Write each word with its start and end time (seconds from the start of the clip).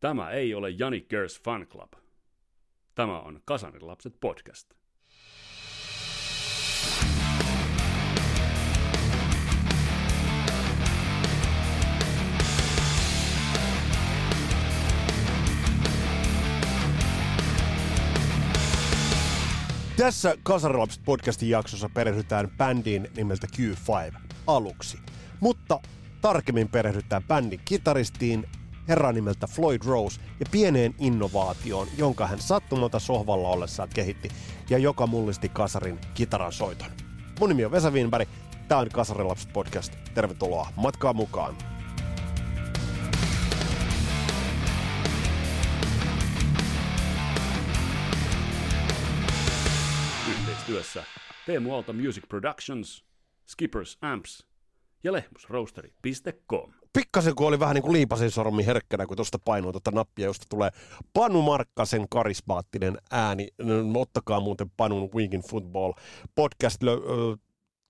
Tämä 0.00 0.30
ei 0.30 0.54
ole 0.54 0.70
Jani 0.70 1.00
Girls 1.00 1.40
Fan 1.42 1.66
Club. 1.66 1.92
Tämä 2.94 3.20
on 3.20 3.40
Kasarin 3.44 3.86
lapset 3.86 4.14
podcast. 4.20 4.70
Tässä 19.96 20.34
Kasarilapset 20.42 21.02
podcastin 21.04 21.50
jaksossa 21.50 21.88
perehdytään 21.94 22.50
bändiin 22.56 23.08
nimeltä 23.16 23.46
Q5 23.56 24.20
aluksi. 24.46 24.98
Mutta 25.40 25.80
tarkemmin 26.20 26.68
perehdytään 26.68 27.22
bändin 27.22 27.60
kitaristiin, 27.64 28.46
herran 28.88 29.14
nimeltä 29.14 29.46
Floyd 29.46 29.82
Rose 29.86 30.20
ja 30.40 30.46
pieneen 30.50 30.94
innovaatioon, 30.98 31.88
jonka 31.98 32.26
hän 32.26 32.40
sattumalta 32.40 32.98
sohvalla 32.98 33.48
ollessaan 33.48 33.88
kehitti 33.94 34.28
ja 34.70 34.78
joka 34.78 35.06
mullisti 35.06 35.48
Kasarin 35.48 35.98
kitaran 36.14 36.52
soiton. 36.52 36.90
Mun 37.40 37.48
nimi 37.48 37.64
on 37.64 37.70
Vesa 37.70 37.90
Wienberg, 37.90 38.28
tää 38.68 38.78
on 38.78 38.88
Kasarilapset 38.88 39.52
podcast. 39.52 39.92
Tervetuloa 40.14 40.68
matkaan 40.76 41.16
mukaan. 41.16 41.56
Yhteistyössä 50.30 51.04
Teemu 51.46 51.74
Aalto 51.74 51.92
Music 51.92 52.28
Productions, 52.28 53.04
Skippers 53.46 53.98
Amps 54.02 54.46
ja 55.04 55.12
lehmusroasteri.com. 55.12 56.79
Pikkasen 56.92 57.34
kun 57.34 57.46
oli 57.46 57.60
vähän 57.60 57.74
niin 57.74 57.82
kuin 57.82 57.92
liipasin 57.92 58.30
sormi 58.30 58.66
herkkänä, 58.66 59.06
kun 59.06 59.16
tuosta 59.16 59.38
painuu 59.44 59.72
tuota 59.72 59.90
nappia, 59.90 60.24
josta 60.24 60.46
tulee 60.50 60.70
Panu 61.12 61.42
Markkasen 61.42 62.06
karismaattinen 62.10 62.98
ääni. 63.10 63.48
No, 63.62 64.00
Ottakaa 64.00 64.40
muuten 64.40 64.70
Panun 64.76 65.10
Weekend 65.14 65.42
Football 65.50 65.92
podcast 66.34 66.82
lö- 66.82 67.38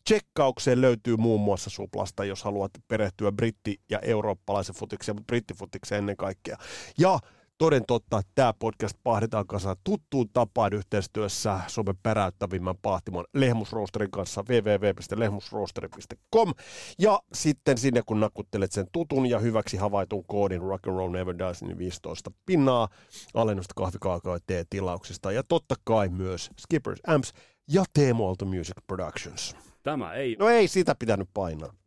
Tsekkaukseen 0.04 0.80
löytyy 0.80 1.16
muun 1.16 1.40
muassa 1.40 1.70
Suplasta, 1.70 2.24
jos 2.24 2.44
haluat 2.44 2.70
perehtyä 2.88 3.30
britti- 3.32 3.80
ja 3.90 3.98
eurooppalaisen 3.98 4.74
futikseen, 4.74 5.16
mutta 5.16 5.26
brittifutikseen 5.26 5.98
ennen 5.98 6.16
kaikkea. 6.16 6.56
Ja 6.98 7.18
toden 7.60 7.84
totta, 7.86 8.22
tämä 8.34 8.54
podcast 8.58 8.96
pahdetaan 9.02 9.46
kasaan 9.46 9.76
tuttuun 9.84 10.28
tapaan 10.32 10.72
yhteistyössä 10.72 11.60
Suomen 11.66 11.94
peräyttävimmän 12.02 12.74
pahtimon 12.82 13.24
Lehmusroosterin 13.34 14.10
kanssa 14.10 14.44
www.lehmusroosteri.com 14.48 16.52
ja 16.98 17.20
sitten 17.32 17.78
sinne 17.78 18.02
kun 18.06 18.20
nakuttelet 18.20 18.72
sen 18.72 18.86
tutun 18.92 19.26
ja 19.26 19.38
hyväksi 19.38 19.76
havaitun 19.76 20.24
koodin 20.26 20.62
Rock 20.62 20.88
and 20.88 20.96
Roll 20.96 21.12
Never 21.12 21.38
Dies, 21.38 21.62
niin 21.62 21.78
15 21.78 22.30
pinnaa 22.46 22.88
alennusta 23.34 23.74
kahvikaakaa 23.76 24.38
ja 24.50 24.64
tilauksista 24.70 25.32
ja 25.32 25.42
totta 25.42 25.74
kai 25.84 26.08
myös 26.08 26.50
Skippers 26.60 27.00
Amps 27.06 27.32
ja 27.68 27.84
Teemu 27.92 28.26
Aalto 28.26 28.44
Music 28.44 28.76
Productions. 28.86 29.56
Tämä 29.82 30.12
ei 30.12 30.36
No 30.38 30.48
ei 30.48 30.68
sitä 30.68 30.94
pitänyt 30.94 31.28
painaa. 31.34 31.79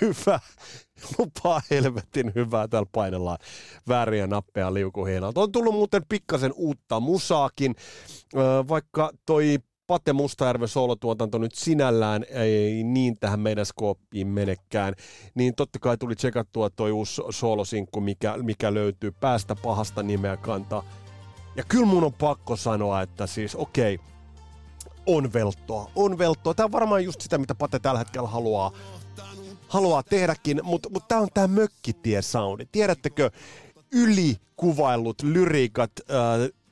Hyvä. 0.00 0.40
Lupaa 1.18 1.60
helvetin 1.70 2.32
hyvää. 2.34 2.68
Täällä 2.68 2.88
painellaan 2.92 3.38
vääriä 3.88 4.26
nappeja 4.26 4.74
liukuhiinalta. 4.74 5.40
On 5.40 5.52
tullut 5.52 5.74
muuten 5.74 6.02
pikkasen 6.08 6.52
uutta 6.56 7.00
musaakin, 7.00 7.74
vaikka 8.68 9.10
toi 9.26 9.58
Pate 9.86 10.12
Mustajärven 10.12 10.68
soolotuotanto 10.68 11.38
nyt 11.38 11.54
sinällään 11.54 12.24
ei 12.28 12.84
niin 12.84 13.18
tähän 13.18 13.40
meidän 13.40 13.66
skooppiin 13.66 14.26
menekään, 14.26 14.94
niin 15.34 15.54
totta 15.54 15.78
kai 15.78 15.98
tuli 15.98 16.14
tsekattua 16.16 16.70
toi 16.70 16.92
uusi 16.92 17.22
soolosinkku, 17.30 18.00
mikä, 18.00 18.36
mikä 18.42 18.74
löytyy 18.74 19.12
päästä 19.12 19.56
pahasta 19.56 20.02
nimeä 20.02 20.36
kantaa. 20.36 20.84
Ja 21.56 21.64
kyllä 21.68 21.86
mun 21.86 22.04
on 22.04 22.12
pakko 22.12 22.56
sanoa, 22.56 23.02
että 23.02 23.26
siis 23.26 23.54
okei, 23.54 23.94
okay, 23.94 24.06
on 25.06 25.32
velttoa, 25.32 25.90
on 25.96 26.18
velttoa. 26.18 26.54
Tämä 26.54 26.64
on 26.64 26.72
varmaan 26.72 27.04
just 27.04 27.20
sitä, 27.20 27.38
mitä 27.38 27.54
Pate 27.54 27.78
tällä 27.78 27.98
hetkellä 27.98 28.28
haluaa, 28.28 28.72
haluaa 29.68 30.02
tehdäkin, 30.02 30.60
mutta 30.62 30.88
mut 30.90 31.08
tämä 31.08 31.20
on 31.20 31.28
tämä 31.34 31.46
mökkitie-soundi. 31.46 32.66
Tiedättekö, 32.72 33.30
ylikuvaillut 33.92 35.22
lyriikat 35.22 35.90
äh, 36.00 36.16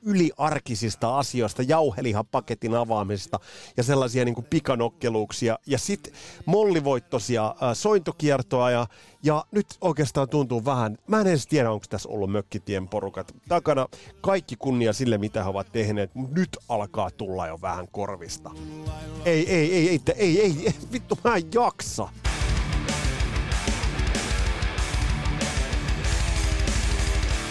yliarkisista 0.01 1.17
asioista, 1.17 1.63
jauhelihapaketin 1.63 2.75
avaamisesta 2.75 3.39
ja 3.77 3.83
sellaisia 3.83 4.25
niin 4.25 4.35
kuin 4.35 4.47
pikanokkeluuksia. 4.49 5.59
Ja 5.65 5.77
sitten 5.77 6.13
mollivoittoisia 6.45 7.45
äh, 7.47 7.55
sointokiertoa 7.73 8.71
ja, 8.71 8.87
ja 9.23 9.45
nyt 9.51 9.67
oikeastaan 9.81 10.29
tuntuu 10.29 10.65
vähän, 10.65 10.97
mä 11.07 11.21
en 11.21 11.27
edes 11.27 11.47
tiedä, 11.47 11.71
onko 11.71 11.85
tässä 11.89 12.09
ollut 12.09 12.31
mökkitien 12.31 12.87
porukat 12.87 13.35
takana. 13.47 13.87
Kaikki 14.21 14.55
kunnia 14.55 14.93
sille, 14.93 15.17
mitä 15.17 15.43
he 15.43 15.49
ovat 15.49 15.71
tehneet, 15.71 16.15
mutta 16.15 16.39
nyt 16.39 16.57
alkaa 16.69 17.11
tulla 17.11 17.47
jo 17.47 17.59
vähän 17.61 17.87
korvista. 17.91 18.51
Ei, 19.25 19.49
ei, 19.49 19.73
ei, 19.73 19.89
ei, 19.89 20.01
ei, 20.15 20.41
ei, 20.41 20.65
ei 20.65 20.73
vittu 20.91 21.17
mä 21.23 21.35
en 21.35 21.43
jaksa. 21.53 22.09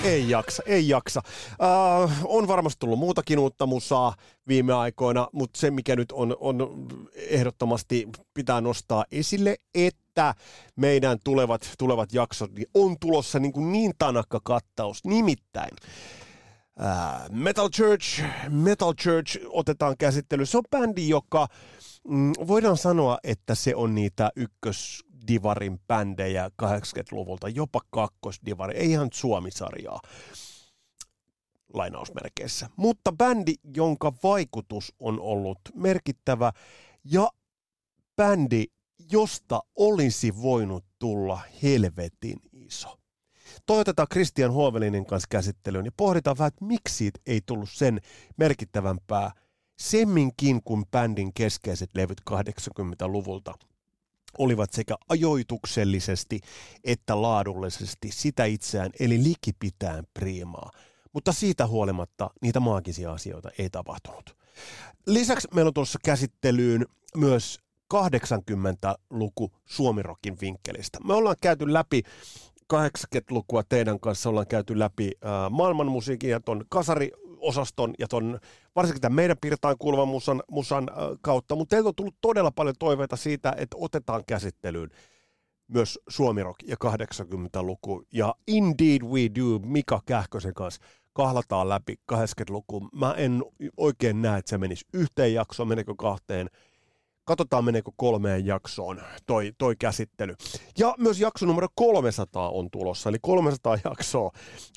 Ei 0.04 0.30
jaksa, 0.30 0.62
ei 0.66 0.88
jaksa. 0.88 1.22
Uh, 1.50 2.10
on 2.24 2.48
varmasti 2.48 2.80
tullut 2.80 2.98
muutakin 2.98 3.38
uutta 3.38 3.66
musaa 3.66 4.14
viime 4.48 4.72
aikoina, 4.72 5.28
mutta 5.32 5.60
se 5.60 5.70
mikä 5.70 5.96
nyt 5.96 6.12
on, 6.12 6.36
on 6.40 6.86
ehdottomasti 7.14 8.08
pitää 8.34 8.60
nostaa 8.60 9.04
esille, 9.12 9.56
että 9.74 10.34
meidän 10.76 11.18
tulevat, 11.24 11.74
tulevat 11.78 12.12
jaksot 12.12 12.52
niin 12.52 12.66
on 12.74 12.96
tulossa 13.00 13.38
niin, 13.38 13.52
kuin 13.52 13.72
niin 13.72 13.92
tanakka 13.98 14.40
kattaus. 14.44 15.04
Nimittäin 15.04 15.76
uh, 16.80 17.36
Metal 17.36 17.68
Church, 17.68 18.24
Metal 18.48 18.94
Church 18.94 19.38
otetaan 19.48 19.94
käsittelyyn. 19.98 20.46
Se 20.46 20.58
on 20.58 20.64
bändi, 20.70 21.08
joka 21.08 21.46
mm, 22.08 22.32
voidaan 22.46 22.76
sanoa, 22.76 23.18
että 23.24 23.54
se 23.54 23.74
on 23.74 23.94
niitä 23.94 24.30
ykkös 24.36 25.04
divarin 25.28 25.80
bändejä 25.88 26.50
80-luvulta, 26.62 27.48
jopa 27.48 27.80
kakkosdivari, 27.90 28.76
ei 28.76 28.90
ihan 28.90 29.08
Suomi-sarjaa 29.12 30.00
lainausmerkeissä. 31.74 32.70
Mutta 32.76 33.12
bändi, 33.12 33.54
jonka 33.74 34.12
vaikutus 34.22 34.94
on 35.00 35.20
ollut 35.20 35.58
merkittävä 35.74 36.52
ja 37.04 37.28
bändi, 38.16 38.64
josta 39.12 39.62
olisi 39.76 40.42
voinut 40.42 40.84
tulla 40.98 41.40
helvetin 41.62 42.38
iso. 42.52 42.96
Toivotetaan 43.66 44.08
Christian 44.12 44.52
Huovelinin 44.52 45.06
kanssa 45.06 45.26
käsittelyyn 45.30 45.84
ja 45.84 45.92
pohditaan 45.96 46.38
vähän, 46.38 46.48
että 46.48 46.64
miksi 46.64 46.94
siitä 46.94 47.20
ei 47.26 47.40
tullut 47.46 47.70
sen 47.70 48.00
merkittävämpää 48.36 49.30
semminkin, 49.78 50.62
kun 50.64 50.86
bändin 50.86 51.34
keskeiset 51.34 51.90
levyt 51.94 52.20
80-luvulta 52.30 53.54
olivat 54.38 54.72
sekä 54.72 54.96
ajoituksellisesti 55.08 56.40
että 56.84 57.22
laadullisesti 57.22 58.10
sitä 58.12 58.44
itseään, 58.44 58.90
eli 59.00 59.22
likipitään 59.22 60.04
priimaa. 60.14 60.70
Mutta 61.12 61.32
siitä 61.32 61.66
huolimatta 61.66 62.30
niitä 62.42 62.60
maagisia 62.60 63.12
asioita 63.12 63.50
ei 63.58 63.70
tapahtunut. 63.70 64.36
Lisäksi 65.06 65.48
meillä 65.54 65.68
on 65.68 65.74
tuossa 65.74 65.98
käsittelyyn 66.04 66.86
myös 67.16 67.58
80-luku 67.94 69.52
Suomirokin 69.64 70.36
vinkkelistä. 70.40 70.98
Me 71.04 71.14
ollaan 71.14 71.36
käyty 71.40 71.72
läpi 71.72 72.02
80-lukua 72.74 73.62
teidän 73.68 74.00
kanssa, 74.00 74.28
ollaan 74.28 74.46
käyty 74.46 74.78
läpi 74.78 75.12
maailmanmusiikin 75.50 76.30
ja 76.30 76.40
ton 76.40 76.64
kasari 76.68 77.10
osaston 77.40 77.94
ja 77.98 78.08
ton, 78.08 78.38
varsinkin 78.76 79.00
tämän 79.00 79.16
meidän 79.16 79.36
piirtaan 79.40 79.76
kuuluvan 79.78 80.08
musan, 80.08 80.42
musan 80.50 80.88
kautta, 81.20 81.56
mutta 81.56 81.76
teiltä 81.76 81.88
on 81.88 81.94
tullut 81.94 82.16
todella 82.20 82.50
paljon 82.50 82.74
toiveita 82.78 83.16
siitä, 83.16 83.54
että 83.56 83.76
otetaan 83.80 84.22
käsittelyyn 84.26 84.90
myös 85.68 85.98
Suomirok 86.08 86.56
ja 86.66 86.76
80-luku. 86.84 88.02
Ja 88.12 88.34
Indeed 88.46 89.02
We 89.02 89.20
Do 89.20 89.58
Mika 89.66 90.00
Kähkösen 90.06 90.54
kanssa 90.54 90.82
kahlataan 91.12 91.68
läpi 91.68 91.94
80-luku. 92.12 92.88
Mä 92.92 93.14
en 93.16 93.44
oikein 93.76 94.22
näe, 94.22 94.38
että 94.38 94.50
se 94.50 94.58
menisi 94.58 94.84
yhteen 94.94 95.34
jaksoon, 95.34 95.68
menekö 95.68 95.94
kahteen. 95.98 96.50
Katsotaan, 97.30 97.64
meneekö 97.64 97.90
kolmeen 97.96 98.46
jaksoon 98.46 99.02
toi, 99.26 99.52
toi 99.58 99.76
käsittely. 99.76 100.34
Ja 100.78 100.94
myös 100.98 101.20
jakso 101.20 101.46
numero 101.46 101.68
300 101.74 102.50
on 102.50 102.70
tulossa, 102.70 103.08
eli 103.08 103.18
300 103.22 103.78
jaksoa 103.84 104.30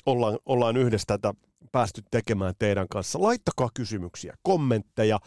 ollaan, 0.06 0.38
ollaan 0.46 0.76
yhdessä 0.76 1.04
tätä 1.06 1.34
päästy 1.72 2.02
tekemään 2.10 2.54
teidän 2.58 2.88
kanssa. 2.88 3.22
Laittakaa 3.22 3.68
kysymyksiä, 3.74 4.36
kommentteja. 4.42 5.18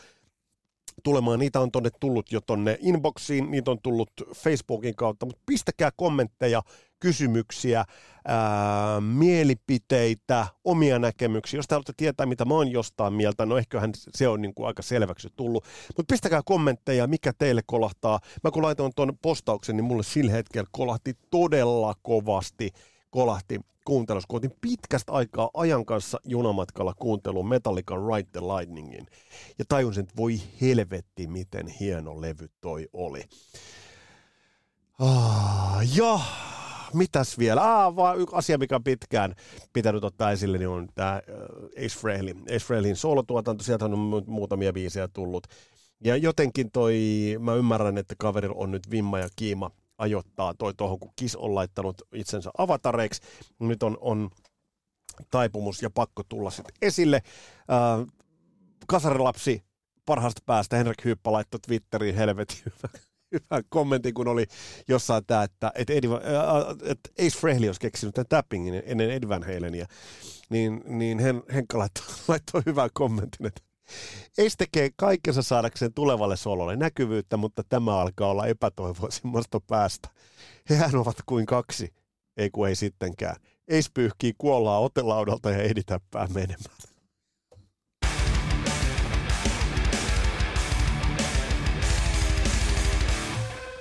Tulemaan. 1.07 1.39
Niitä 1.39 1.59
on 1.59 1.71
tonne 1.71 1.89
tullut 1.99 2.31
jo 2.31 2.41
tonne 2.41 2.77
inboxiin, 2.81 3.51
niitä 3.51 3.71
on 3.71 3.79
tullut 3.83 4.11
Facebookin 4.35 4.95
kautta, 4.95 5.25
mutta 5.25 5.41
pistäkää 5.45 5.91
kommentteja, 5.95 6.61
kysymyksiä, 6.99 7.85
ää, 8.25 9.01
mielipiteitä, 9.01 10.47
omia 10.63 10.99
näkemyksiä. 10.99 11.57
Jos 11.57 11.67
te 11.67 11.75
haluatte 11.75 11.93
tietää, 11.97 12.25
mitä 12.25 12.45
mä 12.45 12.53
oon 12.53 12.71
jostain 12.71 13.13
mieltä, 13.13 13.45
no 13.45 13.57
ehköhän 13.57 13.91
se 13.95 14.27
on 14.27 14.41
niin 14.41 14.53
kuin 14.53 14.67
aika 14.67 14.81
selväksi 14.81 15.27
tullut. 15.35 15.63
Mutta 15.97 16.13
pistäkää 16.13 16.41
kommentteja, 16.45 17.07
mikä 17.07 17.33
teille 17.37 17.61
kolahtaa. 17.65 18.19
Mä 18.43 18.51
kun 18.51 18.63
laitoin 18.63 18.91
tuon 18.95 19.17
postauksen, 19.21 19.77
niin 19.77 19.85
mulle 19.85 20.03
sillä 20.03 20.31
hetkellä 20.31 20.67
kolahti 20.71 21.13
todella 21.31 21.93
kovasti 22.01 22.71
kolahti 23.09 23.59
kuuntelussa, 23.85 24.27
kun 24.27 24.41
pitkästä 24.61 25.11
aikaa 25.11 25.49
ajan 25.53 25.85
kanssa 25.85 26.19
junamatkalla 26.23 26.93
kuuntelun 26.99 27.49
Metallican 27.49 28.07
Ride 28.07 28.29
the 28.31 28.41
Lightningin. 28.41 29.07
Ja 29.59 29.65
tajusin, 29.67 30.03
että 30.03 30.15
voi 30.17 30.39
helvetti, 30.61 31.27
miten 31.27 31.67
hieno 31.67 32.21
levy 32.21 32.47
toi 32.61 32.87
oli. 32.93 33.23
Ah, 34.99 35.97
ja 35.97 36.19
mitäs 36.93 37.37
vielä? 37.37 37.85
Ah, 37.85 37.95
vaan 37.95 38.19
yksi 38.19 38.35
asia, 38.35 38.57
mikä 38.57 38.75
on 38.75 38.83
pitkään 38.83 39.35
pitänyt 39.73 40.03
ottaa 40.03 40.31
esille, 40.31 40.57
niin 40.57 40.67
on 40.67 40.87
tämä 40.95 41.21
Ace 41.77 41.99
Frehley. 41.99 42.35
Ace 42.47 42.65
Frehlin 42.65 42.95
solotuotanto, 42.95 43.63
sieltä 43.63 43.85
on 43.85 44.23
muutamia 44.27 44.73
biisejä 44.73 45.07
tullut. 45.07 45.47
Ja 46.03 46.15
jotenkin 46.15 46.71
toi, 46.71 46.95
mä 47.39 47.53
ymmärrän, 47.53 47.97
että 47.97 48.15
kaverilla 48.17 48.55
on 48.57 48.71
nyt 48.71 48.91
vimma 48.91 49.19
ja 49.19 49.27
kiima 49.35 49.71
ajoittaa 49.97 50.53
toi 50.53 50.73
tuohon, 50.73 50.99
kun 50.99 51.13
Kiss 51.15 51.35
on 51.35 51.55
laittanut 51.55 52.01
itsensä 52.13 52.49
avatareiksi. 52.57 53.21
Nyt 53.59 53.83
on, 53.83 53.97
on 54.01 54.29
taipumus 55.31 55.81
ja 55.81 55.89
pakko 55.89 56.23
tulla 56.29 56.51
sitten 56.51 56.75
esille. 56.81 57.21
Äh, 57.71 58.07
kasarilapsi 58.87 59.63
parhaasta 60.05 60.41
päästä 60.45 60.77
Henrik 60.77 61.05
Hyppä 61.05 61.31
laittoi 61.31 61.59
Twitteriin 61.59 62.15
helvetin 62.15 62.57
hyvä, 62.65 62.99
hyvä 63.31 63.63
kommentti, 63.69 64.13
kun 64.13 64.27
oli 64.27 64.45
jossain 64.87 65.25
tämä, 65.25 65.43
että, 65.43 65.71
että, 65.75 65.93
Eddie, 65.93 66.09
äh, 66.09 66.91
että 66.91 67.09
Ace 67.19 67.39
Frehley 67.39 67.69
olisi 67.69 67.81
keksinyt 67.81 68.15
tämän 68.15 68.27
tappingin 68.29 68.83
ennen 68.85 69.11
Eddie 69.11 69.29
Van 69.29 69.43
Halenia, 69.43 69.85
niin, 70.49 70.83
niin 70.85 71.19
Henkka 71.53 71.77
laittoi, 71.77 72.05
laittoi 72.27 72.61
hyvän 72.65 72.89
kommentin, 72.93 73.45
että 73.45 73.61
Ace 74.39 74.55
tekee 74.57 74.89
kaikkensa 74.95 75.41
saadakseen 75.41 75.93
tulevalle 75.93 76.37
sololle 76.37 76.75
näkyvyyttä, 76.75 77.37
mutta 77.37 77.63
tämä 77.69 77.99
alkaa 77.99 78.29
olla 78.29 78.47
epätoivoisimmasta 78.47 79.59
päästä. 79.59 80.09
Hehän 80.69 80.95
ovat 80.95 81.17
kuin 81.25 81.45
kaksi, 81.45 81.93
ei 82.37 82.49
kun 82.49 82.67
ei 82.67 82.75
sittenkään. 82.75 83.35
Ace 83.71 83.89
pyyhkii 83.93 84.33
kuollaa 84.37 84.79
otelaudalta 84.79 85.51
ja 85.51 85.63
Edi 85.63 85.83
täppää 85.83 86.27
menemään. 86.33 86.77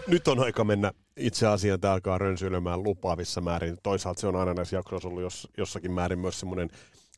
Nyt 0.08 0.28
on 0.28 0.40
aika 0.40 0.64
mennä 0.64 0.92
itse 1.16 1.46
asiaan, 1.46 1.80
tämä 1.80 1.94
alkaa 1.94 2.18
rönsyilemään 2.18 2.82
lupaavissa 2.82 3.40
määrin. 3.40 3.78
Toisaalta 3.82 4.20
se 4.20 4.26
on 4.26 4.36
aina 4.36 4.54
näissä 4.54 4.76
jaksoissa 4.76 5.08
ollut 5.08 5.22
jos, 5.22 5.48
jossakin 5.56 5.92
määrin 5.92 6.18
myös 6.18 6.40
semmoinen 6.40 6.70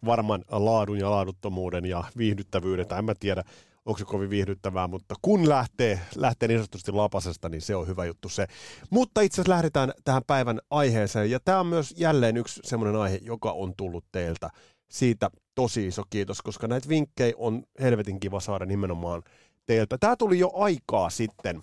varman 0.04 0.44
laadun 0.50 0.98
ja 0.98 1.10
laaduttomuuden 1.10 1.84
ja 1.84 2.04
viihdyttävyyden, 2.16 2.86
tai 2.86 2.98
en 2.98 3.04
mä 3.04 3.14
tiedä, 3.20 3.44
onko 3.84 3.98
se 3.98 4.04
kovin 4.04 4.30
viihdyttävää, 4.30 4.88
mutta 4.88 5.14
kun 5.22 5.48
lähtee, 5.48 6.00
lähtee 6.16 6.48
niin 6.48 6.58
sanotusti 6.58 6.92
lapasesta, 6.92 7.48
niin 7.48 7.62
se 7.62 7.76
on 7.76 7.86
hyvä 7.86 8.04
juttu 8.04 8.28
se. 8.28 8.46
Mutta 8.90 9.20
itse 9.20 9.34
asiassa 9.34 9.52
lähdetään 9.52 9.92
tähän 10.04 10.22
päivän 10.26 10.60
aiheeseen, 10.70 11.30
ja 11.30 11.40
tämä 11.40 11.60
on 11.60 11.66
myös 11.66 11.94
jälleen 11.96 12.36
yksi 12.36 12.60
semmoinen 12.64 13.00
aihe, 13.00 13.18
joka 13.22 13.52
on 13.52 13.74
tullut 13.76 14.04
teiltä. 14.12 14.50
Siitä 14.88 15.30
tosi 15.54 15.86
iso 15.86 16.02
kiitos, 16.10 16.42
koska 16.42 16.66
näitä 16.68 16.88
vinkkejä 16.88 17.34
on 17.36 17.62
helvetin 17.80 18.20
kiva 18.20 18.40
saada 18.40 18.66
nimenomaan 18.66 19.22
teiltä. 19.66 19.98
Tämä 19.98 20.16
tuli 20.16 20.38
jo 20.38 20.50
aikaa 20.54 21.10
sitten 21.10 21.62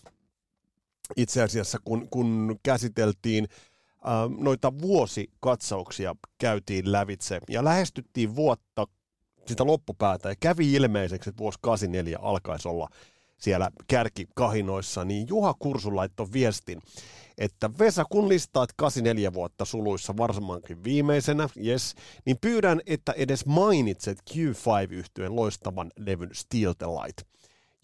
itse 1.15 1.43
asiassa, 1.43 1.77
kun, 1.85 2.07
kun 2.09 2.59
käsiteltiin 2.63 3.47
noita 4.37 4.79
vuosikatsauksia 4.81 6.15
käytiin 6.37 6.91
lävitse 6.91 7.39
ja 7.49 7.63
lähestyttiin 7.63 8.35
vuotta 8.35 8.87
sitä 9.47 9.65
loppupäätä 9.65 10.29
ja 10.29 10.35
kävi 10.39 10.73
ilmeiseksi, 10.73 11.29
että 11.29 11.39
vuosi 11.39 11.59
84 11.61 12.17
alkaisi 12.21 12.67
olla 12.67 12.89
siellä 13.37 13.71
kärkikahinoissa, 13.87 15.05
niin 15.05 15.27
Juha 15.27 15.53
Kursu 15.59 15.95
laittoi 15.95 16.27
viestin, 16.33 16.81
että 17.37 17.69
Vesa, 17.79 18.05
kun 18.05 18.29
listaat 18.29 18.69
84 18.75 19.33
vuotta 19.33 19.65
suluissa 19.65 20.17
varmaankin 20.17 20.83
viimeisenä, 20.83 21.49
yes, 21.65 21.95
niin 22.25 22.37
pyydän, 22.41 22.81
että 22.85 23.11
edes 23.11 23.45
mainitset 23.45 24.17
Q5-yhtyeen 24.31 25.35
loistavan 25.35 25.91
levyn 25.97 26.29
Steel 26.33 26.73
the 26.73 26.87
Light. 26.87 27.21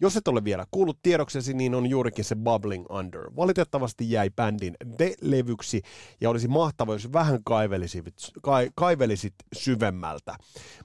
Jos 0.02 0.16
et 0.16 0.28
ole 0.28 0.44
vielä 0.44 0.66
kuullut 0.70 0.98
tiedoksesi, 1.02 1.54
niin 1.54 1.74
on 1.74 1.86
juurikin 1.86 2.24
se 2.24 2.36
Bubbling 2.36 2.86
Under. 2.90 3.30
Valitettavasti 3.36 4.10
jäi 4.10 4.30
bändin 4.30 4.74
de-levyksi 4.98 5.82
ja 6.20 6.30
olisi 6.30 6.48
mahtavaa, 6.48 6.94
jos 6.94 7.12
vähän 7.12 7.40
kaivelisit, 7.44 8.14
ka, 8.42 8.56
kaivelisit 8.74 9.34
syvemmältä. 9.54 10.36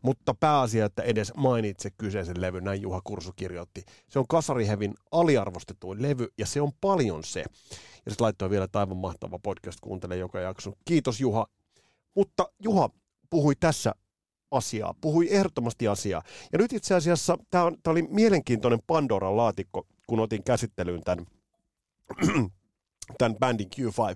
Mutta 0.02 0.34
pääasia, 0.34 0.86
että 0.86 1.04
edes 1.04 1.34
mainitse 1.38 1.90
kyseisen 1.98 2.42
levyn, 2.42 2.64
näin 2.64 2.82
Juha 2.82 3.02
Kursu 3.04 3.34
kirjoitti. 3.36 3.84
Se 4.10 4.20
on 4.20 4.28
Kasarihevin 4.28 4.94
aliarvostetuin 5.12 6.02
levy 6.02 6.28
ja 6.38 6.46
se 6.46 6.62
on 6.62 6.72
paljon 6.82 7.24
se. 7.24 7.40
Ja 7.40 8.12
sitten 8.12 8.26
laittoi 8.26 8.50
vielä 8.50 8.68
aivan 8.74 8.98
mahtava 8.98 9.40
podcast 9.40 9.80
kuuntele 9.82 10.18
joka 10.18 10.40
jakson. 10.40 10.74
Kiitos 10.86 11.20
Juha. 11.20 11.48
Mutta 12.16 12.50
Juha 12.60 12.90
puhui 13.30 13.56
tässä 13.56 13.94
asiaa, 14.52 14.96
puhui 15.02 15.28
ehdottomasti 15.32 15.88
asiaa. 15.88 16.24
Ja 16.52 16.60
nyt 16.60 16.74
itse 16.74 16.96
asiassa 16.96 17.38
tämä 17.52 17.66
oli 17.88 18.02
mielenkiintoinen 18.02 18.80
Pandoran 18.88 19.38
laatikko, 19.38 19.88
kun 20.08 20.20
otin 20.20 20.44
käsittelyyn 20.44 21.02
tämän, 21.04 21.26
tämän 23.18 23.36
bändin 23.42 23.68
Q5. 23.76 24.16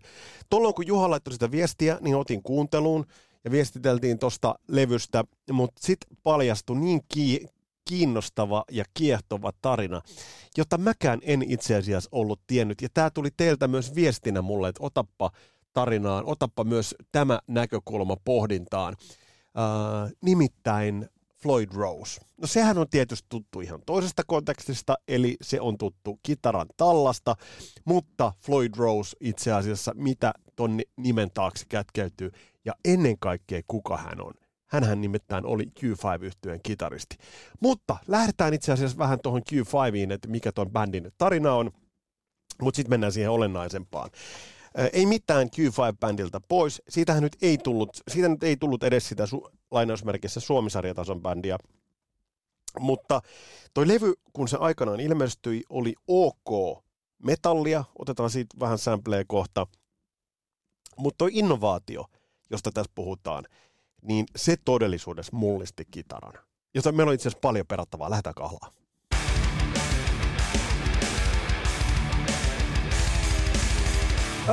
Tuolloin 0.50 0.76
kun 0.76 0.88
Juha 0.88 1.10
laittoi 1.10 1.34
sitä 1.34 1.52
viestiä, 1.52 1.98
niin 2.02 2.16
otin 2.16 2.44
kuunteluun 2.44 3.06
ja 3.44 3.52
viestiteltiin 3.52 4.20
tuosta 4.20 4.56
levystä, 4.68 5.24
mutta 5.52 5.82
sitten 5.86 6.18
paljastui 6.24 6.80
niin 6.80 7.02
ki- 7.14 7.46
kiinnostava 7.90 8.64
ja 8.72 8.86
kiehtova 8.94 9.52
tarina, 9.62 10.02
jota 10.58 10.78
mäkään 10.78 11.20
en 11.22 11.44
itse 11.48 11.76
asiassa 11.76 12.10
ollut 12.12 12.42
tiennyt. 12.48 12.82
Ja 12.82 12.90
tämä 12.94 13.10
tuli 13.10 13.30
teiltä 13.38 13.68
myös 13.68 13.96
viestinä 13.96 14.42
mulle, 14.42 14.70
että 14.70 14.84
otappa 14.84 15.32
tarinaan, 15.74 16.24
otappa 16.26 16.64
myös 16.64 16.96
tämä 17.12 17.40
näkökulma 17.48 18.18
pohdintaan. 18.26 18.96
Uh, 19.58 20.12
nimittäin 20.22 21.10
Floyd 21.42 21.70
Rose. 21.74 22.22
No 22.38 22.48
sehän 22.48 22.78
on 22.78 22.90
tietysti 22.90 23.26
tuttu 23.30 23.62
ihan 23.62 23.82
toisesta 23.86 24.24
kontekstista, 24.28 24.96
eli 25.08 25.38
se 25.42 25.62
on 25.62 25.78
tuttu 25.78 26.20
kitaran 26.24 26.68
tallasta, 26.78 27.36
mutta 27.86 28.34
Floyd 28.46 28.72
Rose 28.78 29.18
itse 29.20 29.54
asiassa, 29.54 29.92
mitä 29.96 30.34
ton 30.56 30.80
nimen 30.98 31.32
taakse 31.34 31.66
kätkeytyy, 31.70 32.32
ja 32.66 32.74
ennen 32.86 33.20
kaikkea 33.20 33.62
kuka 33.68 33.98
hän 33.98 34.22
on. 34.22 34.34
Hänhän 34.68 35.02
nimittäin 35.02 35.46
oli 35.46 35.64
Q5-yhtyeen 35.80 36.60
kitaristi. 36.64 37.18
Mutta 37.60 37.98
lähdetään 38.08 38.54
itse 38.54 38.72
asiassa 38.72 38.98
vähän 38.98 39.20
tuohon 39.24 39.42
Q5iin, 39.52 40.12
että 40.12 40.28
mikä 40.28 40.52
ton 40.52 40.72
bändin 40.72 41.12
tarina 41.18 41.54
on, 41.54 41.72
mutta 42.62 42.76
sitten 42.76 42.90
mennään 42.90 43.14
siihen 43.14 43.32
olennaisempaan. 43.32 44.10
Ei 44.94 45.06
mitään 45.06 45.48
Q5-bändiltä 45.48 46.40
pois. 46.48 46.82
Siitähän 46.90 47.24
nyt 47.24 47.38
ei 47.42 47.58
tullut, 47.58 47.90
siitä 48.08 48.30
nyt 48.30 48.44
ei 48.44 48.58
tullut 48.58 48.84
edes 48.84 49.10
sitä 49.10 49.24
su- 49.26 49.52
lainausmerkissä 49.72 50.40
suomisarjatason 50.40 51.22
bändiä. 51.22 51.58
Mutta 52.80 53.22
toi 53.74 53.88
levy, 53.88 54.14
kun 54.34 54.48
se 54.48 54.58
aikanaan 54.60 55.00
ilmestyi, 55.00 55.64
oli 55.70 55.96
ok 56.08 56.84
metallia. 57.24 57.84
Otetaan 58.00 58.30
siitä 58.30 58.60
vähän 58.60 58.78
sampleja 58.78 59.24
kohta. 59.28 59.68
Mutta 60.98 61.18
toi 61.18 61.30
innovaatio, 61.34 62.06
josta 62.50 62.72
tässä 62.74 62.92
puhutaan, 62.96 63.46
niin 64.02 64.26
se 64.36 64.56
todellisuudessa 64.66 65.36
mullisti 65.36 65.86
kitaran. 65.92 66.34
Jota 66.74 66.92
meillä 66.92 67.10
on 67.10 67.16
itse 67.16 67.30
asiassa 67.30 67.42
paljon 67.42 67.68
perattavaa. 67.68 68.10
Lähdetään 68.10 68.36
kahlaa. 68.36 68.81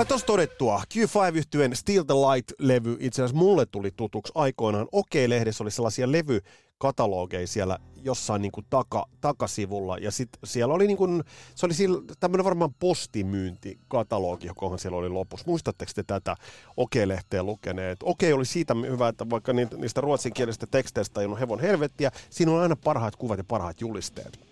Tuossa 0.09 0.27
todettua, 0.27 0.83
Q5-yhtyeen 0.95 1.77
Still 1.77 2.03
the 2.03 2.15
Light-levy 2.15 2.97
itse 3.01 3.23
asiassa 3.23 3.39
mulle 3.39 3.67
tuli 3.67 3.91
tutuksi 3.97 4.33
aikoinaan. 4.35 4.89
Okei-lehdessä 4.93 5.65
oli 5.65 5.71
sellaisia 5.71 6.13
levykatalogeja 6.13 7.47
siellä 7.47 7.79
jossain 8.03 8.43
niin 8.43 8.53
kuin 8.53 8.67
taka, 8.71 9.07
takasivulla, 9.21 9.99
ja 9.99 10.11
sit 10.11 10.29
siellä 10.45 10.75
oli 10.75 10.87
niin 10.87 10.97
kuin, 10.97 11.25
se 11.55 11.67
oli 11.67 11.75
tämmöinen 12.21 12.45
varmaan 12.45 12.75
postimyyntikatalogi, 12.75 14.47
jokohan 14.47 14.79
siellä 14.79 14.99
oli 14.99 15.09
lopussa. 15.09 15.47
Muistatteko 15.47 15.93
te 15.95 16.03
tätä 16.03 16.37
Okei-lehteä 16.77 17.43
lukeneet? 17.43 17.99
Okei 18.03 18.33
oli 18.33 18.45
siitä 18.47 18.75
hyvä, 18.91 19.09
että 19.09 19.31
vaikka 19.31 19.53
niistä 19.53 20.01
ruotsinkielisistä 20.01 20.67
teksteistä 20.71 21.21
ei 21.21 21.27
ole 21.27 21.41
hevon 21.41 21.61
helvettiä, 21.61 22.11
siinä 22.31 22.53
on 22.53 22.61
aina 22.61 22.77
parhaat 22.77 23.17
kuvat 23.17 23.39
ja 23.39 23.45
parhaat 23.45 23.81
julisteet. 23.81 24.48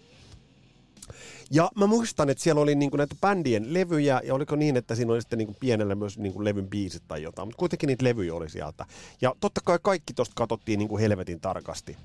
Ja 1.50 1.70
mä 1.74 1.86
muistan, 1.86 2.30
että 2.30 2.44
siellä 2.44 2.60
oli 2.60 2.74
niinku 2.74 2.96
näitä 2.96 3.16
bändien 3.20 3.74
levyjä, 3.74 4.20
ja 4.24 4.34
oliko 4.34 4.56
niin, 4.56 4.76
että 4.76 4.94
siinä 4.94 5.12
oli 5.12 5.20
sitten 5.20 5.38
niinku 5.38 5.54
pienellä 5.60 5.94
myös 5.94 6.18
niinku 6.18 6.44
levyn 6.44 6.68
biisit 6.68 7.02
tai 7.08 7.22
jotain, 7.22 7.48
mutta 7.48 7.58
kuitenkin 7.58 7.86
niitä 7.86 8.04
levyjä 8.04 8.34
oli 8.34 8.50
sieltä. 8.50 8.86
Ja 9.20 9.34
totta 9.40 9.60
kai 9.64 9.78
kaikki 9.82 10.14
tosta 10.14 10.32
katsottiin 10.36 10.78
niinku 10.78 10.98
helvetin 10.98 11.40
tarkasti. 11.40 11.96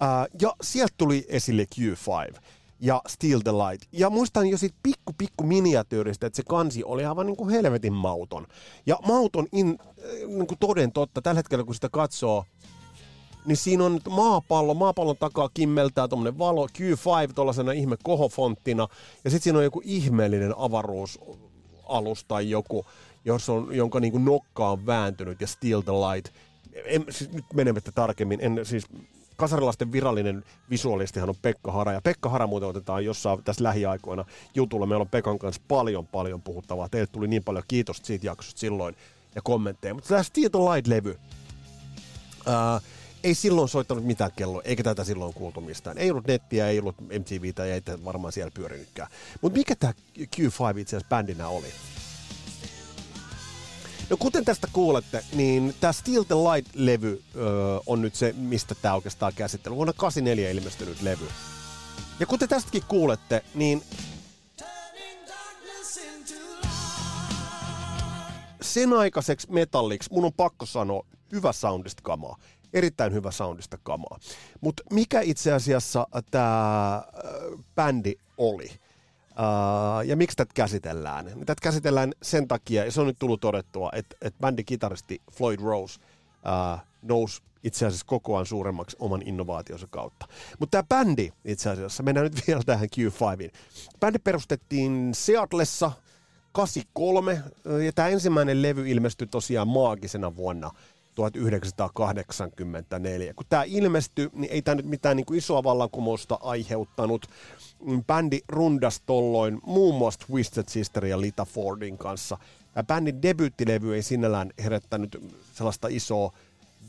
Ää, 0.00 0.26
ja 0.40 0.52
sieltä 0.62 0.94
tuli 0.96 1.26
esille 1.28 1.66
Q5. 1.74 2.38
ja 2.80 3.02
Steal 3.08 3.40
the 3.40 3.52
Light. 3.52 3.88
Ja 3.92 4.10
muistan 4.10 4.46
jo 4.46 4.58
siitä 4.58 4.76
pikku 4.82 5.12
pikku 5.18 5.44
miniatyyristä, 5.44 6.26
että 6.26 6.36
se 6.36 6.42
kansi 6.48 6.84
oli 6.84 7.04
aivan 7.04 7.26
niin 7.26 7.36
kuin 7.36 7.50
helvetin 7.50 7.92
mauton. 7.92 8.46
Ja 8.86 8.98
mauton 9.06 9.46
in, 9.52 9.78
äh, 9.80 10.28
niin 10.28 10.46
kuin 10.46 10.58
toden 10.58 10.92
totta, 10.92 11.22
tällä 11.22 11.38
hetkellä 11.38 11.64
kun 11.64 11.74
sitä 11.74 11.88
katsoo, 11.92 12.44
niin 13.46 13.56
siinä 13.56 13.84
on 13.84 14.00
maapallo, 14.10 14.74
maapallon 14.74 15.16
takaa 15.16 15.50
kimmeltää 15.54 16.08
tuommoinen 16.08 16.38
valo, 16.38 16.66
Q5 16.66 17.32
tuollaisena 17.34 17.72
ihme 17.72 17.96
kohofonttina, 18.02 18.88
ja 19.24 19.30
sitten 19.30 19.44
siinä 19.44 19.58
on 19.58 19.64
joku 19.64 19.82
ihmeellinen 19.84 20.54
avaruusalus 20.56 22.24
tai 22.28 22.50
joku, 22.50 22.86
jos 23.24 23.48
on, 23.48 23.68
jonka 23.76 24.00
niin 24.00 24.24
nokka 24.24 24.70
on 24.70 24.86
vääntynyt, 24.86 25.40
ja 25.40 25.46
Steal 25.46 25.80
the 25.80 25.92
Light. 25.92 26.34
En, 26.84 27.04
siis 27.10 27.32
nyt 27.32 27.44
menemättä 27.54 27.92
tarkemmin, 27.92 28.40
en 28.42 28.60
siis 28.62 28.86
kasarilaisten 29.36 29.92
virallinen 29.92 30.44
visuaalistihan 30.70 31.28
on 31.28 31.34
Pekka 31.42 31.72
Hara, 31.72 31.92
ja 31.92 32.00
Pekka 32.00 32.28
Hara 32.28 32.46
muuten 32.46 32.68
otetaan 32.68 33.04
jossain 33.04 33.44
tässä 33.44 33.64
lähiaikoina 33.64 34.24
jutulla. 34.54 34.86
Meillä 34.86 35.02
on 35.02 35.08
Pekan 35.08 35.38
kanssa 35.38 35.62
paljon, 35.68 36.06
paljon 36.06 36.42
puhuttavaa. 36.42 36.88
Teille 36.88 37.06
tuli 37.06 37.28
niin 37.28 37.44
paljon 37.44 37.64
kiitosta 37.68 38.06
siitä 38.06 38.26
jaksosta 38.26 38.60
silloin 38.60 38.96
ja 39.34 39.42
kommentteja. 39.42 39.94
Mutta 39.94 40.08
tämä 40.08 40.22
Steal 40.22 40.48
the 40.48 40.58
Light-levy, 40.58 41.18
ei 43.26 43.34
silloin 43.34 43.68
soittanut 43.68 44.04
mitään 44.04 44.30
kelloa, 44.36 44.62
eikä 44.64 44.82
tätä 44.82 45.04
silloin 45.04 45.34
kuultu 45.34 45.60
mistään. 45.60 45.98
Ei 45.98 46.10
ollut 46.10 46.26
nettiä, 46.26 46.68
ei 46.68 46.78
ollut 46.78 47.00
MTVtä 47.00 47.64
ei 47.64 47.82
varmaan 48.04 48.32
siellä 48.32 48.50
pyörinytkään. 48.54 49.10
Mutta 49.40 49.58
mikä 49.58 49.76
tämä 49.76 49.92
Q5 50.18 50.78
itse 50.78 50.96
asiassa 50.96 51.08
bändinä 51.08 51.48
oli? 51.48 51.66
No 54.10 54.16
kuten 54.16 54.44
tästä 54.44 54.68
kuulette, 54.72 55.24
niin 55.32 55.74
tämä 55.80 55.92
Steal 55.92 56.22
the 56.22 56.34
Light-levy 56.34 57.22
öö, 57.36 57.44
on 57.86 58.02
nyt 58.02 58.14
se, 58.14 58.34
mistä 58.38 58.74
tämä 58.74 58.94
oikeastaan 58.94 59.32
käsittely. 59.36 59.76
Vuonna 59.76 59.92
84 59.92 60.50
ilmestynyt 60.50 61.02
levy. 61.02 61.28
Ja 62.20 62.26
kuten 62.26 62.48
tästäkin 62.48 62.82
kuulette, 62.88 63.44
niin 63.54 63.82
sen 68.62 68.92
aikaiseksi 68.92 69.52
metalliksi 69.52 70.12
mun 70.12 70.24
on 70.24 70.32
pakko 70.32 70.66
sanoa 70.66 71.06
hyvä 71.32 71.52
soundista 71.52 72.02
kamaa 72.02 72.36
erittäin 72.76 73.12
hyvä 73.12 73.30
soundista 73.30 73.78
kamaa. 73.82 74.18
Mutta 74.60 74.82
mikä 74.92 75.20
itse 75.20 75.52
asiassa 75.52 76.06
tämä 76.30 77.02
bändi 77.74 78.14
oli? 78.38 78.70
Uh, 79.30 80.06
ja 80.06 80.16
miksi 80.16 80.36
tätä 80.36 80.52
käsitellään? 80.54 81.26
Tätä 81.26 81.62
käsitellään 81.62 82.12
sen 82.22 82.48
takia, 82.48 82.84
ja 82.84 82.92
se 82.92 83.00
on 83.00 83.06
nyt 83.06 83.18
tullut 83.18 83.40
todettua, 83.40 83.90
että, 83.92 84.16
että 84.22 84.40
bändin 84.40 84.64
kitaristi 84.64 85.22
Floyd 85.32 85.60
Rose 85.60 86.00
uh, 86.00 86.80
nousi 87.02 87.42
itse 87.64 87.86
asiassa 87.86 88.06
kokoaan 88.06 88.46
suuremmaksi 88.46 88.96
oman 89.00 89.22
innovaationsa 89.24 89.86
kautta. 89.90 90.26
Mutta 90.58 90.82
tämä 90.82 91.04
bändi 91.04 91.32
itse 91.44 91.70
asiassa, 91.70 92.02
mennään 92.02 92.24
nyt 92.24 92.42
vielä 92.46 92.62
tähän 92.66 92.88
Q5. 92.96 93.52
Bändi 94.00 94.18
perustettiin 94.18 95.10
Seatlessa 95.14 95.92
83, 96.52 97.42
ja 97.84 97.92
tämä 97.92 98.08
ensimmäinen 98.08 98.62
levy 98.62 98.88
ilmestyi 98.88 99.26
tosiaan 99.26 99.68
maagisena 99.68 100.36
vuonna 100.36 100.70
1984. 101.16 103.34
Kun 103.34 103.46
tämä 103.48 103.62
ilmestyi, 103.66 104.28
niin 104.32 104.52
ei 104.52 104.62
tämä 104.62 104.74
nyt 104.74 104.86
mitään 104.86 105.16
niin 105.16 105.26
kuin 105.26 105.38
isoa 105.38 105.62
vallankumousta 105.62 106.38
aiheuttanut. 106.42 107.26
Mm, 107.84 108.04
bändi 108.04 108.40
rundas 108.48 109.02
tolloin 109.06 109.60
muun 109.66 109.94
muassa 109.94 110.26
Twisted 110.26 110.64
Sister 110.68 111.06
ja 111.06 111.20
Lita 111.20 111.44
Fordin 111.44 111.98
kanssa. 111.98 112.38
Tämä 112.74 112.84
bändin 112.84 113.22
debyyttilevy 113.22 113.94
ei 113.94 114.02
sinällään 114.02 114.50
herättänyt 114.62 115.16
sellaista 115.52 115.88
isoa 115.88 116.32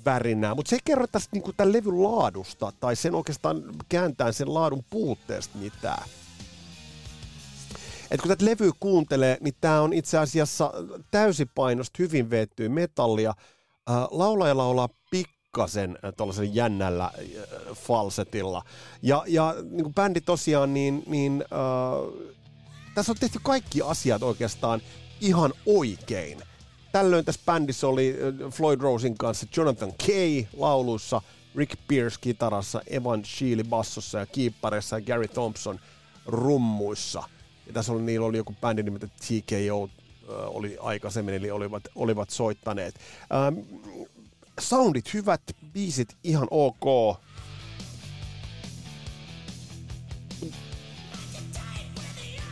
värinää, 0.05 0.55
mutta 0.55 0.69
se 0.69 0.75
ei 0.75 0.81
kerro 0.85 1.07
tästä 1.07 1.29
niin 1.33 1.43
tämän 1.57 1.73
levyn 1.73 2.03
laadusta 2.03 2.73
tai 2.79 2.95
sen 2.95 3.15
oikeastaan 3.15 3.63
kääntää 3.89 4.31
sen 4.31 4.53
laadun 4.53 4.83
puutteesta 4.89 5.57
mitään. 5.57 6.03
Et 8.11 8.21
kun 8.21 8.29
tätä 8.29 8.45
levyä 8.45 8.71
kuuntelee, 8.79 9.37
niin 9.41 9.55
tämä 9.61 9.81
on 9.81 9.93
itse 9.93 10.17
asiassa 10.17 10.73
täysipainosta 11.11 11.95
hyvin 11.99 12.29
veettyä 12.29 12.69
metallia– 12.69 13.33
Äh, 13.89 14.07
laulaja 14.11 14.57
laulaa 14.57 14.89
pikkasen 15.11 15.97
äh, 16.05 16.13
tuollaisen 16.17 16.55
jännällä 16.55 17.05
äh, 17.05 17.11
falsetilla. 17.73 18.63
Ja, 19.01 19.23
ja 19.27 19.55
niin 19.71 19.83
kuin 19.83 19.93
bändi 19.93 20.21
tosiaan, 20.21 20.73
niin, 20.73 21.03
niin 21.07 21.43
äh, 21.43 22.27
tässä 22.95 23.11
on 23.11 23.17
tehty 23.19 23.39
kaikki 23.43 23.81
asiat 23.81 24.23
oikeastaan 24.23 24.81
ihan 25.21 25.53
oikein. 25.65 26.39
Tällöin 26.91 27.25
tässä 27.25 27.41
bändissä 27.45 27.87
oli 27.87 28.15
Floyd 28.51 28.81
Rosen 28.81 29.17
kanssa 29.17 29.47
Jonathan 29.57 29.93
Kay 30.07 30.45
lauluissa, 30.57 31.21
Rick 31.55 31.79
Pierce 31.87 32.17
kitarassa, 32.21 32.81
Evan 32.87 33.25
Sheely 33.25 33.63
bassossa 33.63 34.19
ja 34.19 34.25
kiippareissa 34.25 34.97
ja 34.97 35.05
Gary 35.05 35.27
Thompson 35.27 35.79
rummuissa. 36.25 37.23
Ja 37.67 37.73
tässä 37.73 37.93
oli, 37.93 38.01
niillä 38.01 38.25
oli 38.25 38.37
joku 38.37 38.55
bändi 38.61 38.83
nimeltä 38.83 39.07
TKO 39.07 39.89
oli 40.27 40.77
aikaisemmin, 40.81 41.35
eli 41.35 41.51
olivat, 41.51 41.83
olivat 41.95 42.29
soittaneet. 42.29 42.95
Ähm, 43.33 43.59
soundit 44.59 45.13
hyvät, 45.13 45.41
biisit 45.73 46.17
ihan 46.23 46.47
ok. 46.51 47.17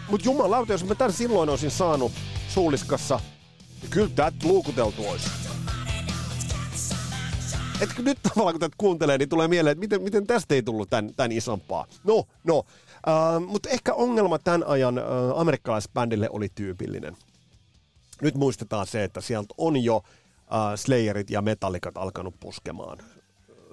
Mut 0.09 0.25
jumalauta, 0.25 0.71
jos 0.71 0.85
mä 0.85 0.95
tän 0.95 1.13
silloin 1.13 1.49
olisin 1.49 1.71
saanut 1.71 2.11
suuliskassa, 2.49 3.19
niin 3.81 3.91
kyllä 3.91 4.09
tätä 4.15 4.37
luukuteltu 4.43 5.07
olisi. 5.07 5.29
Et 7.81 7.89
nyt 7.97 8.19
tavallaan 8.23 8.53
kun 8.53 8.59
tätä 8.59 8.75
kuuntelee, 8.77 9.17
niin 9.17 9.29
tulee 9.29 9.47
mieleen, 9.47 9.71
että 9.71 9.79
miten, 9.79 10.01
miten 10.01 10.27
tästä 10.27 10.55
ei 10.55 10.63
tullut 10.63 10.89
tän, 10.89 11.11
tän 11.15 11.31
isompaa. 11.31 11.87
No, 12.03 12.23
no. 12.43 12.57
Uh, 12.57 13.47
mutta 13.47 13.69
ehkä 13.69 13.93
ongelma 13.93 14.39
tämän 14.39 14.63
ajan 14.67 14.97
uh, 14.97 15.39
amerikkalaisbändille 15.39 16.29
oli 16.29 16.49
tyypillinen 16.55 17.17
nyt 18.21 18.35
muistetaan 18.35 18.87
se, 18.87 19.03
että 19.03 19.21
sieltä 19.21 19.53
on 19.57 19.83
jo 19.83 19.95
uh, 19.97 20.03
Slayerit 20.75 21.29
ja 21.29 21.41
Metallicat 21.41 21.97
alkanut 21.97 22.39
puskemaan. 22.39 22.97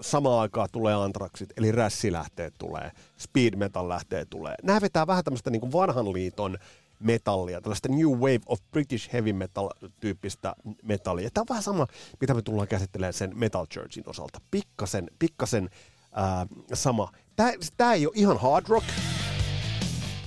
Samaan 0.00 0.40
aikaan 0.40 0.68
tulee 0.72 0.94
Antraxit, 0.94 1.52
eli 1.56 1.72
rässilähteet 1.72 2.54
tulee, 2.58 2.90
speed 3.16 3.56
metal 3.56 3.88
lähteet 3.88 4.30
tulee. 4.30 4.54
Nämä 4.62 4.80
vetää 4.80 5.06
vähän 5.06 5.24
tämmöistä 5.24 5.50
niin 5.50 5.60
kuin 5.60 5.72
vanhan 5.72 6.12
liiton 6.12 6.58
metallia, 6.98 7.60
tällaista 7.60 7.88
New 7.88 8.08
Wave 8.08 8.40
of 8.46 8.60
British 8.70 9.12
Heavy 9.12 9.32
Metal-tyyppistä 9.32 10.54
metallia. 10.82 11.30
Tämä 11.34 11.42
on 11.42 11.48
vähän 11.48 11.62
sama, 11.62 11.86
mitä 12.20 12.34
me 12.34 12.42
tullaan 12.42 12.68
käsittelemään 12.68 13.12
sen 13.12 13.38
Metal 13.38 13.66
Churchin 13.66 14.04
osalta. 14.06 14.40
Pikkasen, 14.50 15.10
pikkasen 15.18 15.70
ää, 16.12 16.46
sama. 16.74 17.12
Tämä, 17.36 17.52
tämä 17.76 17.92
ei 17.92 18.06
ole 18.06 18.14
ihan 18.16 18.38
hard 18.40 18.66
rock, 18.68 18.86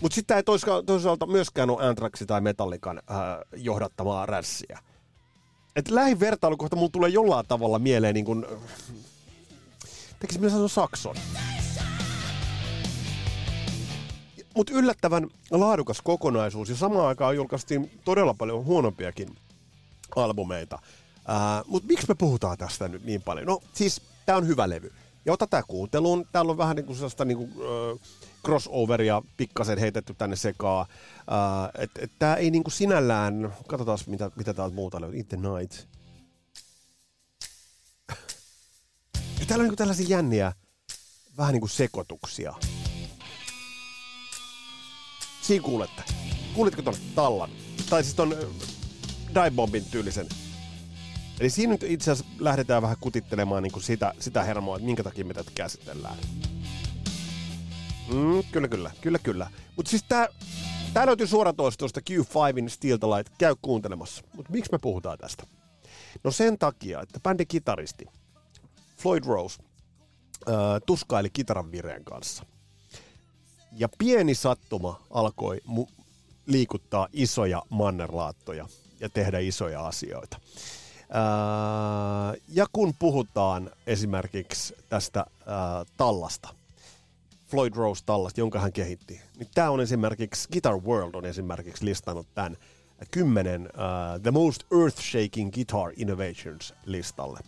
mutta 0.06 0.16
sitten 0.16 0.38
ei 0.38 0.44
toisaalta 0.86 1.26
myöskään 1.26 1.70
ole 1.70 1.88
Anthraxi 1.88 2.26
tai 2.26 2.42
Metallican 2.42 2.98
äh, 3.12 3.18
johdattamaa 3.56 4.26
rässiä. 4.26 4.80
Et 5.76 5.90
lähivertailukohta 5.90 6.76
mulla 6.76 6.90
tulee 6.90 7.10
jollain 7.10 7.46
tavalla 7.48 7.80
mieleen 7.80 8.14
niin 8.14 8.26
kuin, 8.26 8.46
tekisi 10.20 10.40
minä 10.40 10.52
sanoa 10.52 10.68
Sakson. 10.68 11.16
Mutta 14.56 14.74
yllättävän 14.74 15.28
laadukas 15.52 16.02
kokonaisuus 16.02 16.70
ja 16.70 16.76
samaan 16.76 17.08
aikaan 17.08 17.36
julkaistiin 17.36 17.92
todella 18.04 18.34
paljon 18.34 18.66
huonompiakin 18.66 19.36
albumeita. 20.16 20.80
Äh, 21.30 21.64
Mutta 21.68 21.88
miksi 21.88 22.08
me 22.08 22.16
puhutaan 22.16 22.58
tästä 22.58 22.88
nyt 22.88 23.06
niin 23.06 23.22
paljon? 23.22 23.48
No 23.48 23.62
siis 23.74 24.02
tämä 24.26 24.38
on 24.38 24.48
hyvä 24.48 24.70
levy. 24.70 24.94
Ja 25.26 25.34
ota 25.34 25.48
tämä 25.48 25.64
kuunteluun. 25.64 26.28
Täällä 26.32 26.52
on 26.52 26.58
vähän 26.58 26.76
niin 26.76 26.86
kuin 26.86 26.96
sellaista 26.96 27.26
niin 27.26 27.38
kuin, 27.38 27.52
äh, 27.52 28.00
crossoveria 28.46 29.22
pikkasen 29.38 29.78
heitetty 29.78 30.14
tänne 30.14 30.36
sekaan. 30.36 30.86
Uh, 31.20 31.82
et, 31.82 31.92
et 32.00 32.12
tää 32.20 32.36
ei 32.36 32.52
niinku 32.52 32.70
sinällään, 32.70 33.54
katsotaan 33.68 34.00
mitä, 34.08 34.32
mitä 34.36 34.54
täältä 34.54 34.76
muuta 34.76 35.02
löytyy, 35.02 35.20
In 35.20 35.26
the 35.26 35.38
Night. 35.38 35.88
ja 39.40 39.46
täällä 39.48 39.62
on 39.62 39.66
niinku 39.66 39.76
tällaisia 39.76 40.08
jänniä, 40.10 40.54
vähän 41.38 41.54
niinku 41.54 41.68
sekoituksia. 41.68 42.54
Siinä 45.42 45.64
kuulette. 45.64 46.04
Kuulitko 46.54 46.82
ton 46.82 46.96
tallan? 47.16 47.50
Tai 47.90 48.04
siis 48.04 48.16
ton 48.16 48.36
Dive 49.30 49.82
tyylisen. 49.92 50.28
Eli 51.40 51.50
siinä 51.50 51.72
nyt 51.72 51.84
itse 51.84 52.12
asiassa 52.12 52.34
lähdetään 52.40 52.82
vähän 52.82 52.98
kutittelemaan 53.00 53.64
niinku 53.64 53.80
sitä, 53.80 54.14
sitä 54.20 54.44
hermoa, 54.44 54.76
että 54.76 54.86
minkä 54.86 55.04
takia 55.04 55.26
me 55.26 55.34
tätä 55.34 55.52
käsitellään. 55.56 56.18
Mm, 58.14 58.44
kyllä, 58.52 58.68
kyllä, 58.68 58.92
kyllä, 59.02 59.20
kyllä. 59.20 59.50
Mutta 59.76 59.90
siis 59.90 60.04
tää, 60.04 60.28
tää 60.94 61.06
löytyy 61.06 61.28
suoratoistosta 61.28 62.02
Q5in 62.10 62.70
Steel 62.70 62.98
Light. 62.98 63.34
Käy 63.38 63.56
kuuntelemassa. 63.62 64.24
Mutta 64.36 64.52
miksi 64.52 64.72
me 64.72 64.78
puhutaan 64.78 65.18
tästä? 65.18 65.44
No 66.24 66.32
sen 66.32 66.58
takia, 66.58 67.02
että 67.02 67.20
bändin 67.20 67.48
kitaristi 67.48 68.06
Floyd 68.98 69.24
Rose 69.26 69.64
äh, 70.50 70.54
tuskaili 70.86 71.30
kitaran 71.30 71.72
vireen 71.72 72.04
kanssa. 72.04 72.46
Ja 73.72 73.90
pieni 73.98 74.36
sattuma 74.36 75.02
alkoi 75.10 75.62
mu- 75.68 76.04
liikuttaa 76.46 77.08
isoja 77.14 77.64
mannerlaattoja 77.70 78.68
ja 79.00 79.10
tehdä 79.10 79.40
isoja 79.40 79.88
asioita. 79.88 80.40
Äh, 81.10 82.42
ja 82.48 82.66
kun 82.74 82.94
puhutaan 83.00 83.72
esimerkiksi 83.88 84.76
tästä 84.90 85.20
äh, 85.20 85.26
tallasta– 85.98 86.50
Floyd 87.48 87.74
Rose 87.76 88.04
tallasta, 88.06 88.40
jonka 88.40 88.60
hän 88.60 88.74
kehitti. 88.74 89.22
Niin 89.38 89.50
tämä 89.54 89.70
on 89.70 89.82
esimerkiksi, 89.82 90.50
Guitar 90.52 90.78
World 90.78 91.16
on 91.16 91.26
esimerkiksi 91.26 91.86
listannut 91.86 92.28
tämän 92.36 92.58
kymmenen 93.12 93.62
uh, 93.62 94.22
The 94.22 94.32
Most 94.32 94.64
Earth-Shaking 94.64 95.52
Guitar 95.52 95.94
Innovations 95.96 96.74
listalle. 96.86 97.40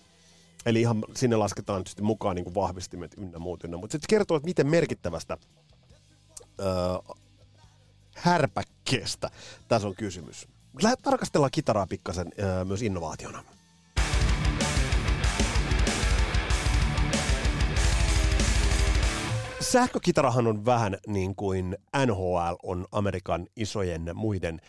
Eli 0.65 0.81
ihan 0.81 1.03
sinne 1.15 1.35
lasketaan 1.35 1.87
sitten 1.87 2.05
mukaan 2.05 2.35
niin 2.35 2.43
kuin 2.43 2.55
vahvistimet 2.55 3.11
ynnä 3.17 3.39
muut 3.39 3.63
ynnä 3.63 3.77
Mutta 3.77 3.97
se 3.97 3.99
kertoo, 4.09 4.37
että 4.37 4.47
miten 4.47 4.67
merkittävästä 4.67 5.37
uh, 6.41 7.17
härpäkkeestä 8.15 9.29
tässä 9.67 9.87
on 9.87 9.95
kysymys. 9.95 10.47
Tarkastellaan 11.03 11.51
kitaraa 11.51 11.87
pikkasen 11.87 12.31
myös 12.63 12.81
innovaationa. 12.81 13.43
Sähkökitarahan 19.59 20.47
on 20.47 20.65
vähän 20.65 20.97
niin 21.07 21.35
kuin 21.35 21.77
NHL 22.05 22.55
on 22.63 22.85
Amerikan 22.91 23.47
isojen 23.55 24.09
muiden 24.13 24.59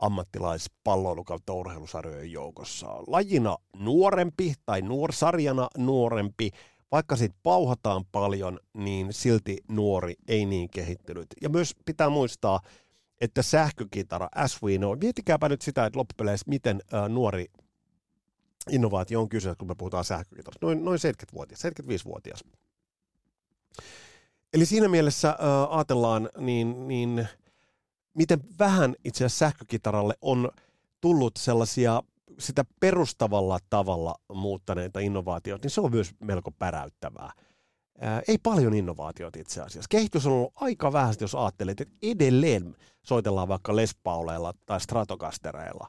ammattilaispalloilu 0.00 1.24
kautta 1.24 1.52
urheilusarjojen 1.52 2.32
joukossa. 2.32 2.86
Lajina 3.06 3.56
nuorempi 3.76 4.54
tai 4.66 4.82
nuorsarjana 4.82 5.68
nuorempi, 5.78 6.50
vaikka 6.92 7.16
siitä 7.16 7.36
pauhataan 7.42 8.04
paljon, 8.12 8.60
niin 8.74 9.12
silti 9.12 9.58
nuori 9.68 10.14
ei 10.28 10.46
niin 10.46 10.70
kehittynyt. 10.70 11.26
Ja 11.42 11.48
myös 11.48 11.74
pitää 11.84 12.10
muistaa, 12.10 12.60
että 13.20 13.42
sähkökitara, 13.42 14.28
as 14.34 14.62
we 14.62 14.78
know, 14.78 14.98
miettikääpä 14.98 15.48
nyt 15.48 15.62
sitä, 15.62 15.86
että 15.86 15.98
loppupeleissä 15.98 16.44
miten 16.48 16.82
ä, 16.94 17.08
nuori 17.08 17.46
innovaatio 18.70 19.20
on 19.20 19.28
kyse, 19.28 19.54
kun 19.58 19.68
me 19.68 19.74
puhutaan 19.74 20.04
sähkökitarasta. 20.04 20.66
Noin, 20.66 20.84
noin 20.84 20.98
70-vuotias, 20.98 21.64
75-vuotias. 21.64 22.44
Eli 24.54 24.66
siinä 24.66 24.88
mielessä 24.88 25.28
äh, 25.28 25.36
ajatellaan, 25.76 26.28
niin, 26.38 26.88
niin 26.88 27.28
miten 28.14 28.40
vähän 28.58 28.94
itse 29.04 29.24
asiassa 29.24 29.46
sähkökitaralle 29.46 30.14
on 30.20 30.50
tullut 31.00 31.36
sellaisia 31.36 32.02
sitä 32.38 32.64
perustavalla 32.80 33.58
tavalla 33.70 34.14
muuttaneita 34.34 35.00
innovaatioita, 35.00 35.64
niin 35.64 35.70
se 35.70 35.80
on 35.80 35.90
myös 35.90 36.10
melko 36.20 36.50
päräyttävää. 36.50 37.32
Ei 38.28 38.38
paljon 38.38 38.74
innovaatioita 38.74 39.38
itse 39.38 39.60
asiassa. 39.60 39.88
Kehitys 39.90 40.26
on 40.26 40.32
ollut 40.32 40.52
aika 40.56 40.92
vähän, 40.92 41.14
jos 41.20 41.34
ajattelet, 41.34 41.80
että 41.80 41.94
edelleen 42.02 42.76
soitellaan 43.02 43.48
vaikka 43.48 43.76
Lespauleilla 43.76 44.54
tai 44.66 44.80
Stratocastereilla. 44.80 45.86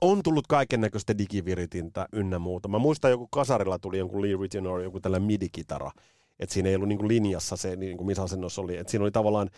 On 0.00 0.22
tullut 0.22 0.46
kaiken 0.46 0.80
näköistä 0.80 1.18
digiviritintä 1.18 2.06
ynnä 2.12 2.38
muuta. 2.38 2.68
Mä 2.68 2.78
muistan 2.78 3.10
joku 3.10 3.28
kasarilla 3.30 3.78
tuli 3.78 3.98
jonkun 3.98 4.22
Lee 4.22 4.36
Ritenour, 4.40 4.80
joku 4.80 5.00
tällainen 5.00 5.26
midi-kitara, 5.26 5.90
että 6.38 6.52
siinä 6.52 6.68
ei 6.68 6.74
ollut 6.74 6.88
niin 6.88 7.08
linjassa 7.08 7.56
se, 7.56 7.76
niin 7.76 7.96
kuin 7.96 8.06
missä 8.06 8.22
asennossa 8.22 8.62
oli. 8.62 8.76
Että 8.76 8.90
siinä 8.90 9.02
oli 9.02 9.10
tavallaan 9.10 9.50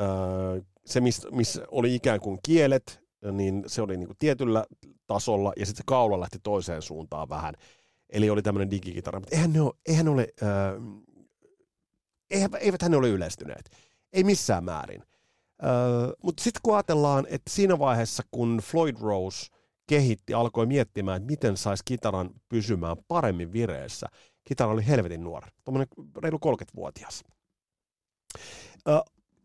öö, 0.00 0.60
se, 0.84 1.00
missä 1.00 1.28
miss 1.30 1.60
oli 1.70 1.94
ikään 1.94 2.20
kuin 2.20 2.38
kielet, 2.42 3.02
niin 3.32 3.64
se 3.66 3.82
oli 3.82 3.96
niin 3.96 4.06
kuin 4.06 4.18
tietyllä 4.18 4.64
tasolla, 5.06 5.52
ja 5.56 5.66
sitten 5.66 5.78
se 5.78 5.82
kaula 5.86 6.20
lähti 6.20 6.38
toiseen 6.42 6.82
suuntaan 6.82 7.28
vähän. 7.28 7.54
Eli 8.12 8.30
oli 8.30 8.42
tämmöinen 8.42 8.70
digikitara, 8.70 9.20
mutta 9.20 9.36
eihän 9.36 9.52
ne 9.52 9.60
ole, 9.60 9.72
eihän 9.86 10.04
ne 10.04 10.10
ole 10.10 10.28
öö, 10.42 10.80
eihän, 12.30 12.50
eivät 12.60 12.82
ne 12.88 12.96
ole 12.96 13.08
yleistyneet. 13.08 13.70
Ei 14.12 14.24
missään 14.24 14.64
määrin. 14.64 15.02
Öö, 15.64 16.12
mutta 16.22 16.42
sitten 16.42 16.60
kun 16.62 16.74
ajatellaan, 16.74 17.26
että 17.30 17.50
siinä 17.50 17.78
vaiheessa, 17.78 18.22
kun 18.30 18.60
Floyd 18.62 18.96
Rose 19.00 19.46
kehitti, 19.86 20.34
alkoi 20.34 20.66
miettimään, 20.66 21.16
että 21.16 21.30
miten 21.30 21.56
saisi 21.56 21.82
kitaran 21.86 22.30
pysymään 22.48 22.96
paremmin 23.08 23.52
vireessä– 23.52 24.06
kitara 24.44 24.70
oli 24.70 24.86
helvetin 24.86 25.24
nuori, 25.24 25.50
tuommoinen 25.64 25.88
reilu 26.22 26.36
30-vuotias. 26.36 27.24
Ö, 28.88 29.02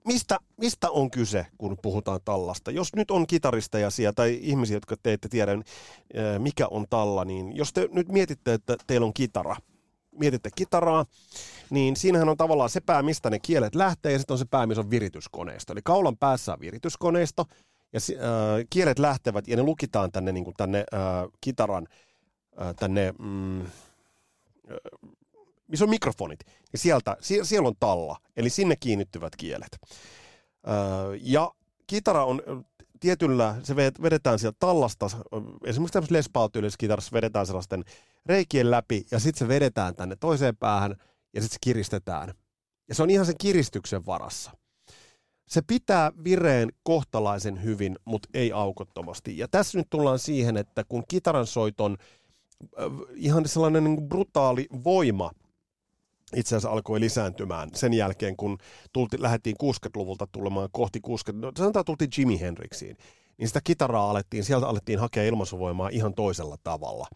mistä, 0.07 0.37
mistä 0.57 0.89
on 0.89 1.11
kyse, 1.11 1.45
kun 1.57 1.77
puhutaan 1.81 2.19
tallasta? 2.25 2.71
Jos 2.71 2.95
nyt 2.95 3.11
on 3.11 3.27
kitaristeja 3.27 3.89
siellä 3.89 4.13
tai 4.13 4.39
ihmisiä, 4.41 4.75
jotka 4.75 4.95
te 5.03 5.13
ette 5.13 5.29
tiedä, 5.29 5.51
mikä 6.37 6.67
on 6.67 6.85
talla, 6.89 7.25
niin 7.25 7.55
jos 7.55 7.73
te 7.73 7.89
nyt 7.91 8.11
mietitte, 8.11 8.53
että 8.53 8.75
teillä 8.87 9.05
on 9.05 9.13
kitara, 9.13 9.55
mietitte 10.11 10.49
kitaraa, 10.55 11.05
niin 11.69 11.95
siinähän 11.95 12.29
on 12.29 12.37
tavallaan 12.37 12.69
se 12.69 12.81
pää, 12.81 13.03
mistä 13.03 13.29
ne 13.29 13.39
kielet 13.39 13.75
lähtee, 13.75 14.11
ja 14.11 14.17
sitten 14.17 14.33
on 14.33 14.39
se 14.39 14.45
pää, 14.45 14.67
missä 14.67 14.81
on 14.81 14.89
virityskoneisto. 14.89 15.73
Eli 15.73 15.81
kaulan 15.83 16.17
päässä 16.17 16.53
on 16.53 16.59
virityskoneisto, 16.59 17.45
ja 17.93 17.99
äh, 18.11 18.65
kielet 18.69 18.99
lähtevät, 18.99 19.47
ja 19.47 19.55
ne 19.55 19.63
lukitaan 19.63 20.11
tänne, 20.11 20.31
niin 20.31 20.43
kuin 20.43 20.55
tänne 20.57 20.77
äh, 20.93 21.31
kitaran, 21.41 21.87
äh, 22.61 22.75
tänne... 22.75 23.13
Mm, 23.19 23.65
missä 25.67 25.85
on 25.85 25.89
mikrofonit, 25.89 26.39
niin 26.45 26.79
sieltä, 26.79 27.17
siellä 27.21 27.67
on 27.67 27.75
talla, 27.79 28.17
eli 28.37 28.49
sinne 28.49 28.75
kiinnittyvät 28.75 29.35
kielet. 29.35 29.77
Ja 31.21 31.51
kitara 31.87 32.25
on 32.25 32.41
tietyllä, 32.99 33.55
se 33.63 33.75
vedetään 33.75 34.39
sieltä 34.39 34.57
tallasta, 34.59 35.05
esimerkiksi 35.65 35.93
tämmöisessä 35.93 36.13
Les 36.13 36.29
Paul-tyylisessä 36.33 36.77
kitarassa 36.77 37.11
vedetään 37.13 37.45
sellaisten 37.45 37.83
reikien 38.25 38.71
läpi, 38.71 39.05
ja 39.11 39.19
sitten 39.19 39.39
se 39.39 39.47
vedetään 39.47 39.95
tänne 39.95 40.15
toiseen 40.15 40.57
päähän, 40.57 40.95
ja 41.33 41.41
sitten 41.41 41.53
se 41.53 41.59
kiristetään. 41.61 42.33
Ja 42.89 42.95
se 42.95 43.03
on 43.03 43.09
ihan 43.09 43.25
sen 43.25 43.35
kiristyksen 43.37 44.05
varassa. 44.05 44.51
Se 45.47 45.61
pitää 45.61 46.11
vireen 46.23 46.71
kohtalaisen 46.83 47.63
hyvin, 47.63 47.95
mutta 48.05 48.29
ei 48.33 48.51
aukottomasti. 48.51 49.37
Ja 49.37 49.47
tässä 49.47 49.77
nyt 49.77 49.87
tullaan 49.89 50.19
siihen, 50.19 50.57
että 50.57 50.83
kun 50.83 51.03
kitaran 51.07 51.47
soiton 51.47 51.97
ihan 53.15 53.47
sellainen 53.47 53.83
niin 53.83 54.09
brutaali 54.09 54.67
voima 54.83 55.31
itse 56.35 56.55
asiassa 56.55 56.69
alkoi 56.69 56.99
lisääntymään 56.99 57.69
sen 57.73 57.93
jälkeen, 57.93 58.37
kun 58.37 58.57
tulti, 58.93 59.21
lähdettiin 59.21 59.55
60-luvulta 59.63 60.27
tulemaan 60.31 60.69
kohti 60.71 60.99
60, 61.01 61.47
no 61.47 61.51
sanotaan 61.57 61.85
tultiin 61.85 62.09
Jimi 62.17 62.39
Hendrixiin, 62.39 62.97
niin 63.37 63.47
sitä 63.47 63.61
kitaraa 63.63 64.09
alettiin, 64.09 64.43
sieltä 64.43 64.67
alettiin 64.67 64.99
hakea 64.99 65.23
ilmaisuvoimaa 65.23 65.89
ihan 65.89 66.13
toisella 66.13 66.57
tavalla. 66.63 67.07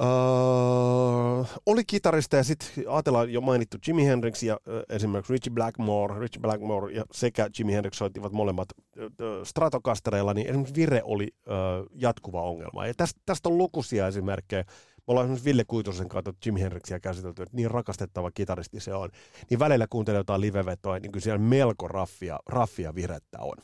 Uh, 0.00 1.46
oli 1.66 1.84
kitarista 1.84 2.36
ja 2.36 2.44
sitten 2.44 2.68
ajatellaan 2.88 3.32
jo 3.32 3.40
mainittu 3.40 3.78
Jimi 3.86 4.06
Hendrix 4.06 4.42
ja 4.42 4.54
uh, 4.54 4.96
esimerkiksi 4.96 5.32
Richie 5.32 5.52
Blackmore. 5.54 6.20
Richie 6.20 6.40
Blackmore 6.40 6.92
ja 6.92 7.04
sekä 7.12 7.48
Jimi 7.58 7.72
Hendrix 7.72 7.94
soittivat 7.94 8.32
molemmat 8.32 8.68
uh, 8.96 9.06
Stratocastereilla, 9.44 10.34
niin 10.34 10.46
esimerkiksi 10.46 10.74
vire 10.74 11.02
oli 11.04 11.28
uh, 11.46 11.86
jatkuva 11.94 12.42
ongelma. 12.42 12.86
Ja 12.86 12.94
tästä, 12.96 13.20
tästä 13.26 13.48
on 13.48 13.58
lukuisia 13.58 14.06
esimerkkejä. 14.06 14.64
Ollaan 15.06 15.24
esimerkiksi 15.24 15.44
Ville 15.44 15.64
Kuitosen 15.64 16.08
kautta 16.08 16.32
Jimi 16.46 16.60
Hendrixia 16.60 17.00
käsitelty, 17.00 17.42
että 17.42 17.56
niin 17.56 17.70
rakastettava 17.70 18.30
kitaristi 18.30 18.80
se 18.80 18.94
on. 18.94 19.10
Niin 19.50 19.58
välillä 19.58 19.86
kuuntelee 19.90 20.20
jotain 20.20 20.40
livevetoa, 20.40 20.98
niin 20.98 21.12
kyllä 21.12 21.22
siellä 21.24 21.38
melko 21.38 21.88
raffia, 21.88 22.38
raffia 22.46 22.94
virettä 22.94 23.38
on. 23.40 23.56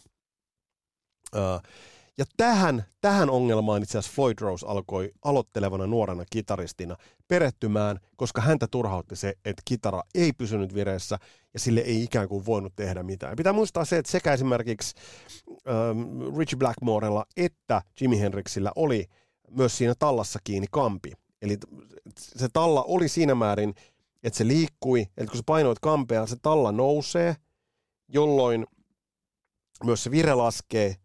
Ja 2.18 2.24
tähän, 2.36 2.84
tähän 3.00 3.30
ongelmaan 3.30 3.82
itse 3.82 3.98
asiassa 3.98 4.14
Floyd 4.14 4.38
Rose 4.40 4.66
alkoi 4.66 5.10
aloittelevana 5.24 5.86
nuorena 5.86 6.24
kitaristina 6.30 6.96
perettymään, 7.28 8.00
koska 8.16 8.40
häntä 8.40 8.66
turhautti 8.70 9.16
se, 9.16 9.34
että 9.44 9.62
kitara 9.64 10.02
ei 10.14 10.32
pysynyt 10.32 10.74
vireessä 10.74 11.18
ja 11.54 11.60
sille 11.60 11.80
ei 11.80 12.02
ikään 12.02 12.28
kuin 12.28 12.46
voinut 12.46 12.72
tehdä 12.76 13.02
mitään. 13.02 13.36
Pitää 13.36 13.52
muistaa 13.52 13.84
se, 13.84 13.98
että 13.98 14.12
sekä 14.12 14.32
esimerkiksi 14.32 14.94
ähm, 15.68 16.38
Richie 16.38 16.58
Blackmorella 16.58 17.24
että 17.36 17.82
Jimi 18.00 18.20
Hendrixillä 18.20 18.72
oli 18.76 19.06
myös 19.50 19.78
siinä 19.78 19.94
tallassa 19.98 20.38
kiinni 20.44 20.66
kampi. 20.70 21.12
Eli 21.42 21.58
se 22.16 22.48
talla 22.52 22.82
oli 22.82 23.08
siinä 23.08 23.34
määrin, 23.34 23.74
että 24.22 24.36
se 24.36 24.46
liikkui, 24.46 25.06
eli 25.16 25.26
kun 25.26 25.36
sä 25.36 25.42
painoit 25.46 25.78
kampea, 25.78 26.26
se 26.26 26.36
talla 26.42 26.72
nousee, 26.72 27.36
jolloin 28.08 28.66
myös 29.84 30.04
se 30.04 30.10
vire 30.10 30.34
laskee, 30.34 30.96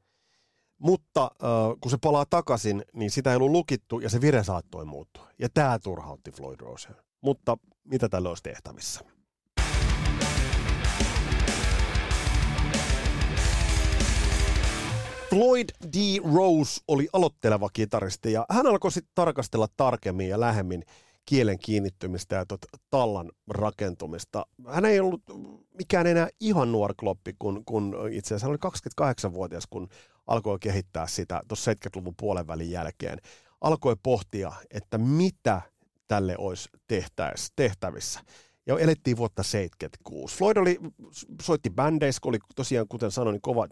mutta 0.77 1.23
äh, 1.23 1.79
kun 1.81 1.91
se 1.91 1.97
palaa 2.01 2.25
takaisin, 2.25 2.85
niin 2.93 3.11
sitä 3.11 3.29
ei 3.29 3.35
ollut 3.35 3.51
lukittu 3.51 3.99
ja 3.99 4.09
se 4.09 4.21
vire 4.21 4.43
saattoi 4.43 4.85
muuttua. 4.85 5.27
Ja 5.39 5.49
tämä 5.49 5.79
turhautti 5.79 6.31
Floyd 6.31 6.59
Rosea. 6.59 6.95
Mutta 7.21 7.57
mitä 7.83 8.09
tällä 8.09 8.29
olisi 8.29 8.43
tehtävissä? 8.43 9.14
Floyd 15.29 15.69
D. 15.93 15.95
Rose 16.35 16.81
oli 16.87 17.07
aloitteleva 17.13 17.69
kitaristi 17.73 18.31
ja 18.31 18.45
hän 18.49 18.67
alkoi 18.67 18.91
sitten 18.91 19.11
tarkastella 19.15 19.67
tarkemmin 19.77 20.29
ja 20.29 20.39
lähemmin 20.39 20.83
kielen 21.25 21.59
kiinnittymistä 21.59 22.35
ja 22.35 22.45
tot, 22.45 22.65
tallan 22.89 23.31
rakentumista. 23.49 24.45
Hän 24.67 24.85
ei 24.85 24.99
ollut 24.99 25.21
mikään 25.77 26.07
enää 26.07 26.29
ihan 26.39 26.71
nuori 26.71 26.93
kloppi, 26.99 27.35
kun, 27.39 27.65
kun 27.65 27.95
itse 28.11 28.35
asiassa 28.35 28.47
hän 28.47 28.57
oli 28.63 29.01
28-vuotias, 29.01 29.67
kun 29.69 29.87
alkoi 30.27 30.57
kehittää 30.59 31.07
sitä 31.07 31.41
tuossa 31.47 31.71
70-luvun 31.71 32.15
puolen 32.19 32.47
välin 32.47 32.71
jälkeen. 32.71 33.19
Alkoi 33.61 33.95
pohtia, 34.03 34.51
että 34.71 34.97
mitä 34.97 35.61
tälle 36.07 36.35
olisi 36.37 36.69
tehtäis, 36.87 37.51
tehtävissä. 37.55 38.19
Ja 38.65 38.79
elettiin 38.79 39.17
vuotta 39.17 39.43
76. 39.43 40.37
Floyd 40.37 40.57
oli, 40.57 40.79
soitti 41.41 41.69
bändeissä, 41.69 42.21
oli 42.25 42.37
tosiaan, 42.55 42.87
kuten 42.87 43.11
sanoin, 43.11 43.33
niin 43.33 43.41
kova 43.41 43.67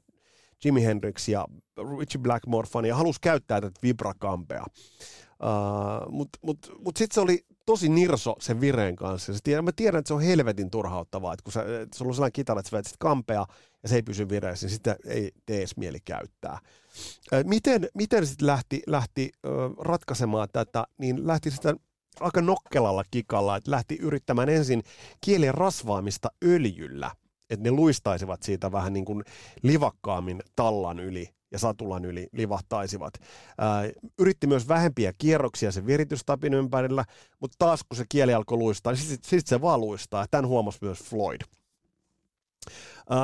Jimi 0.66 0.84
Hendrix 0.84 1.28
ja 1.28 1.48
Richie 2.00 2.22
Blackmore 2.22 2.68
fani 2.68 2.88
ja 2.88 2.96
halusi 2.96 3.20
käyttää 3.22 3.62
tätä 3.62 3.80
vibrakampea. 3.84 4.66
Uh, 5.44 6.12
Mutta 6.12 6.40
mut, 6.42 6.58
mut 6.86 6.98
sitten 6.98 7.16
se 7.16 7.22
oli 7.22 7.46
tosi 7.66 7.90
nirso 7.90 8.36
sen 8.40 8.62
vireen 8.62 8.96
kanssa. 8.96 9.32
Ja 9.32 9.38
tiedän, 9.44 9.64
mä 9.64 9.72
tiedän, 9.76 10.00
että 10.00 10.08
se 10.08 10.14
on 10.14 10.22
helvetin 10.22 10.72
turhauttavaa, 10.72 11.34
että 11.34 11.44
kun 11.44 11.54
sä, 11.54 11.82
että 11.82 11.98
sulla 11.98 12.10
on 12.10 12.16
sellainen 12.16 12.34
kitara, 12.34 12.60
että 12.60 12.90
sä 12.90 12.96
kampea 13.00 13.46
ja 13.84 13.90
se 13.90 13.96
ei 13.96 14.04
pysy 14.04 14.30
vireessä, 14.30 14.68
niin 14.68 14.74
sitä 14.74 14.96
ei 15.06 15.32
tee 15.46 15.58
edes 15.58 15.78
mieli 15.78 16.00
käyttää. 16.06 16.60
Miten, 17.44 17.88
miten 17.94 18.28
sitten 18.28 18.48
lähti, 18.48 18.82
lähti 18.88 19.32
ratkaisemaan 19.80 20.48
tätä, 20.54 20.86
niin 20.98 21.28
lähti 21.28 21.52
sitä 21.52 21.76
aika 22.20 22.42
nokkelalla 22.42 23.04
kikalla, 23.12 23.56
että 23.58 23.72
lähti 23.72 23.98
yrittämään 24.02 24.50
ensin 24.50 24.84
kielen 25.22 25.54
rasvaamista 25.54 26.30
öljyllä, 26.46 27.12
että 27.50 27.64
ne 27.64 27.72
luistaisivat 27.72 28.44
siitä 28.44 28.72
vähän 28.72 28.94
niin 28.94 29.06
kuin 29.06 29.24
livakkaammin 29.62 30.42
tallan 30.56 31.00
yli 31.00 31.30
ja 31.52 31.60
satulan 31.60 32.06
yli 32.06 32.28
livahtaisivat. 32.32 33.14
Ää, 33.58 33.84
yritti 34.20 34.48
myös 34.48 34.68
vähempiä 34.68 35.14
kierroksia 35.18 35.72
sen 35.72 35.86
viritystapin 35.86 36.54
ympärillä, 36.54 37.06
mutta 37.40 37.56
taas 37.60 37.84
kun 37.84 37.98
se 37.98 38.06
kieli 38.10 38.34
alkoi 38.34 38.58
luistaa, 38.58 38.94
niin 38.94 39.02
sitten 39.02 39.30
sit 39.30 39.48
se 39.48 39.62
vaan 39.62 39.82
luistaa. 39.82 40.26
Tämän 40.32 40.48
huomasi 40.48 40.78
myös 40.82 41.04
Floyd. 41.04 41.42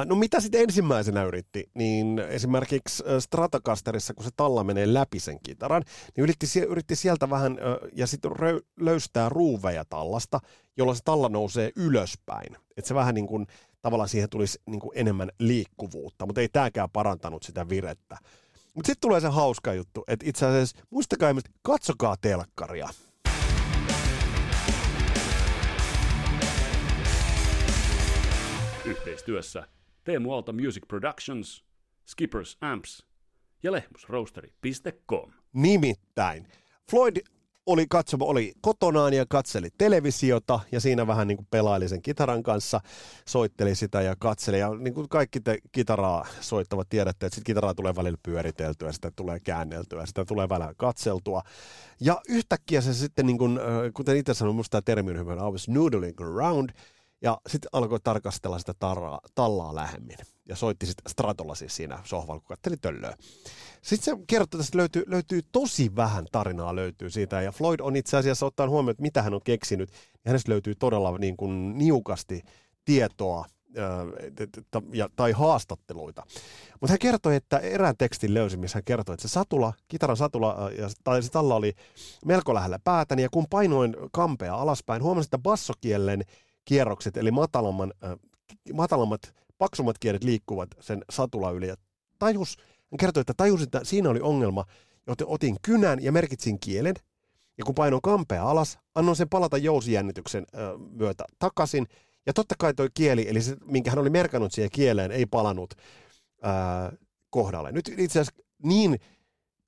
No 0.05 0.15
mitä 0.15 0.39
sitten 0.39 0.61
ensimmäisenä 0.61 1.23
yritti, 1.23 1.69
niin 1.73 2.19
esimerkiksi 2.19 3.03
Stratocasterissa, 3.19 4.13
kun 4.13 4.23
se 4.23 4.29
talla 4.35 4.63
menee 4.63 4.93
läpi 4.93 5.19
sen 5.19 5.39
kitaran, 5.43 5.83
niin 6.15 6.23
yritti, 6.23 6.45
yritti 6.67 6.95
sieltä 6.95 7.29
vähän 7.29 7.57
ja 7.93 8.07
sitten 8.07 8.31
löystää 8.79 9.29
ruuveja 9.29 9.85
tallasta, 9.85 10.39
jolloin 10.77 10.95
se 10.95 11.03
talla 11.03 11.29
nousee 11.29 11.71
ylöspäin. 11.75 12.57
Että 12.77 12.87
se 12.87 12.95
vähän 12.95 13.15
niin 13.15 13.27
kuin 13.27 13.47
tavallaan 13.81 14.09
siihen 14.09 14.29
tulisi 14.29 14.61
niin 14.65 14.79
kuin 14.79 14.91
enemmän 14.95 15.31
liikkuvuutta, 15.39 16.25
mutta 16.25 16.41
ei 16.41 16.49
tämäkään 16.49 16.89
parantanut 16.89 17.43
sitä 17.43 17.69
virettä. 17.69 18.17
Mutta 18.73 18.87
sitten 18.87 19.01
tulee 19.01 19.21
se 19.21 19.27
hauska 19.27 19.73
juttu, 19.73 20.03
että 20.07 20.25
itse 20.29 20.45
asiassa 20.45 20.77
muistakaa, 20.89 21.29
että 21.29 21.51
katsokaa 21.61 22.15
telkkaria. 22.21 22.89
Yhteistyössä 28.85 29.67
Teemu 30.03 30.33
Aalto 30.33 30.53
Music 30.53 30.87
Productions, 30.87 31.63
Skippers 32.05 32.57
Amps 32.61 33.05
ja 33.63 33.71
lehmusroasteri.com. 33.71 35.31
Nimittäin. 35.53 36.47
Floyd 36.91 37.17
oli 37.71 37.85
katsoma, 37.89 38.25
oli 38.25 38.53
kotonaan 38.61 39.13
ja 39.13 39.25
katseli 39.29 39.69
televisiota 39.77 40.59
ja 40.71 40.79
siinä 40.79 41.07
vähän 41.07 41.27
niin 41.27 41.37
kuin 41.37 41.47
pelaili 41.51 41.89
sen 41.89 42.01
kitaran 42.01 42.43
kanssa, 42.43 42.81
soitteli 43.25 43.75
sitä 43.75 44.01
ja 44.01 44.15
katseli. 44.19 44.59
Ja 44.59 44.75
niin 44.75 44.93
kuin 44.93 45.09
kaikki 45.09 45.39
te 45.39 45.57
kitaraa 45.71 46.27
soittavat 46.41 46.89
tiedätte, 46.89 47.25
että 47.25 47.35
sit 47.35 47.43
kitaraa 47.43 47.73
tulee 47.73 47.95
välillä 47.95 48.17
pyöriteltyä, 48.23 48.91
sitä 48.91 49.11
tulee 49.15 49.39
käänneltyä, 49.39 50.05
sitä 50.05 50.25
tulee 50.25 50.49
välillä 50.49 50.73
katseltua. 50.77 51.41
Ja 51.99 52.21
yhtäkkiä 52.29 52.81
se 52.81 52.93
sitten, 52.93 53.25
niin 53.25 53.37
kuin, 53.37 53.59
kuten 53.93 54.17
itse 54.17 54.33
sanoin, 54.33 54.55
musta 54.55 54.71
tämä 54.71 54.95
termi 54.95 55.11
on 55.11 55.19
hyvä, 55.19 55.33
I 55.33 55.51
was 55.51 55.69
noodling 55.69 56.21
around, 56.21 56.69
ja 57.21 57.41
sitten 57.47 57.69
alkoi 57.71 57.99
tarkastella 57.99 58.59
sitä 58.59 58.73
tarraa, 58.79 59.19
tallaa 59.35 59.75
lähemmin. 59.75 60.17
Ja 60.49 60.55
soitti 60.55 60.85
sitten 60.85 61.11
Stratolla 61.11 61.55
siis 61.55 61.75
siinä 61.75 61.99
sohvalla, 62.03 62.39
kun 62.39 62.47
katteli 62.47 62.77
töllöä. 62.77 63.15
Sitten 63.81 64.17
se 64.17 64.23
kertoi, 64.27 64.61
että 64.61 64.77
löytyy, 64.77 65.03
löytyy 65.07 65.41
tosi 65.51 65.95
vähän 65.95 66.25
tarinaa 66.31 66.75
löytyy 66.75 67.09
siitä. 67.09 67.41
Ja 67.41 67.51
Floyd 67.51 67.79
on 67.79 67.95
itse 67.95 68.17
asiassa 68.17 68.45
ottaen 68.45 68.69
huomioon, 68.69 68.91
että 68.91 69.01
mitä 69.01 69.21
hän 69.21 69.33
on 69.33 69.41
keksinyt. 69.43 69.89
Ja 70.13 70.29
hänestä 70.29 70.51
löytyy 70.51 70.75
todella 70.75 71.17
niin 71.17 71.37
kuin 71.37 71.77
niukasti 71.77 72.41
tietoa 72.85 73.45
ja, 74.93 75.09
tai 75.15 75.31
haastatteluita. 75.31 76.23
Mutta 76.81 76.91
hän 76.91 76.99
kertoi, 76.99 77.35
että 77.35 77.57
erään 77.57 77.95
tekstin 77.97 78.33
löysi, 78.33 78.57
missä 78.57 78.77
hän 78.77 78.83
kertoi, 78.83 79.13
että 79.13 79.27
se 79.27 79.31
satula, 79.31 79.73
kitaran 79.87 80.17
satula, 80.17 80.69
ja, 80.77 80.89
tai 81.03 81.23
se 81.23 81.29
talla 81.29 81.55
oli 81.55 81.73
melko 82.25 82.53
lähellä 82.53 82.79
päätäni, 82.83 83.21
ja 83.21 83.29
kun 83.31 83.45
painoin 83.49 83.95
kampea 84.11 84.55
alaspäin, 84.55 85.03
huomasin, 85.03 85.27
että 85.27 85.37
bassokielen 85.37 86.23
kierrokset, 86.65 87.17
eli 87.17 87.31
matalamman, 87.31 87.93
äh, 88.03 88.11
matalammat, 88.73 89.35
paksummat 89.57 89.99
kielet 89.99 90.23
liikkuvat 90.23 90.69
sen 90.79 91.05
satula 91.09 91.51
yli. 91.51 91.67
Ja 91.67 91.75
tajus, 92.19 92.57
hän 92.91 92.97
kertoi, 92.99 93.21
että 93.21 93.33
tajusin, 93.37 93.63
että 93.63 93.79
siinä 93.83 94.09
oli 94.09 94.19
ongelma, 94.21 94.65
joten 95.07 95.27
otin 95.27 95.55
kynän 95.61 96.03
ja 96.03 96.11
merkitsin 96.11 96.59
kielen, 96.59 96.95
ja 97.57 97.65
kun 97.65 97.75
painon 97.75 98.01
kampea 98.01 98.49
alas, 98.49 98.79
annoin 98.95 99.15
sen 99.15 99.29
palata 99.29 99.57
jousijännityksen 99.57 100.45
äh, 100.55 100.61
myötä 100.91 101.25
takaisin, 101.39 101.87
ja 102.25 102.33
totta 102.33 102.55
kai 102.59 102.73
toi 102.73 102.87
kieli, 102.93 103.29
eli 103.29 103.41
se, 103.41 103.55
minkä 103.65 103.89
hän 103.89 103.99
oli 103.99 104.09
merkannut 104.09 104.51
siihen 104.51 104.71
kieleen, 104.71 105.11
ei 105.11 105.25
palannut 105.25 105.73
äh, 106.45 106.97
kohdalle. 107.29 107.71
Nyt 107.71 107.87
itse 107.97 108.19
asiassa 108.19 108.43
niin, 108.63 108.99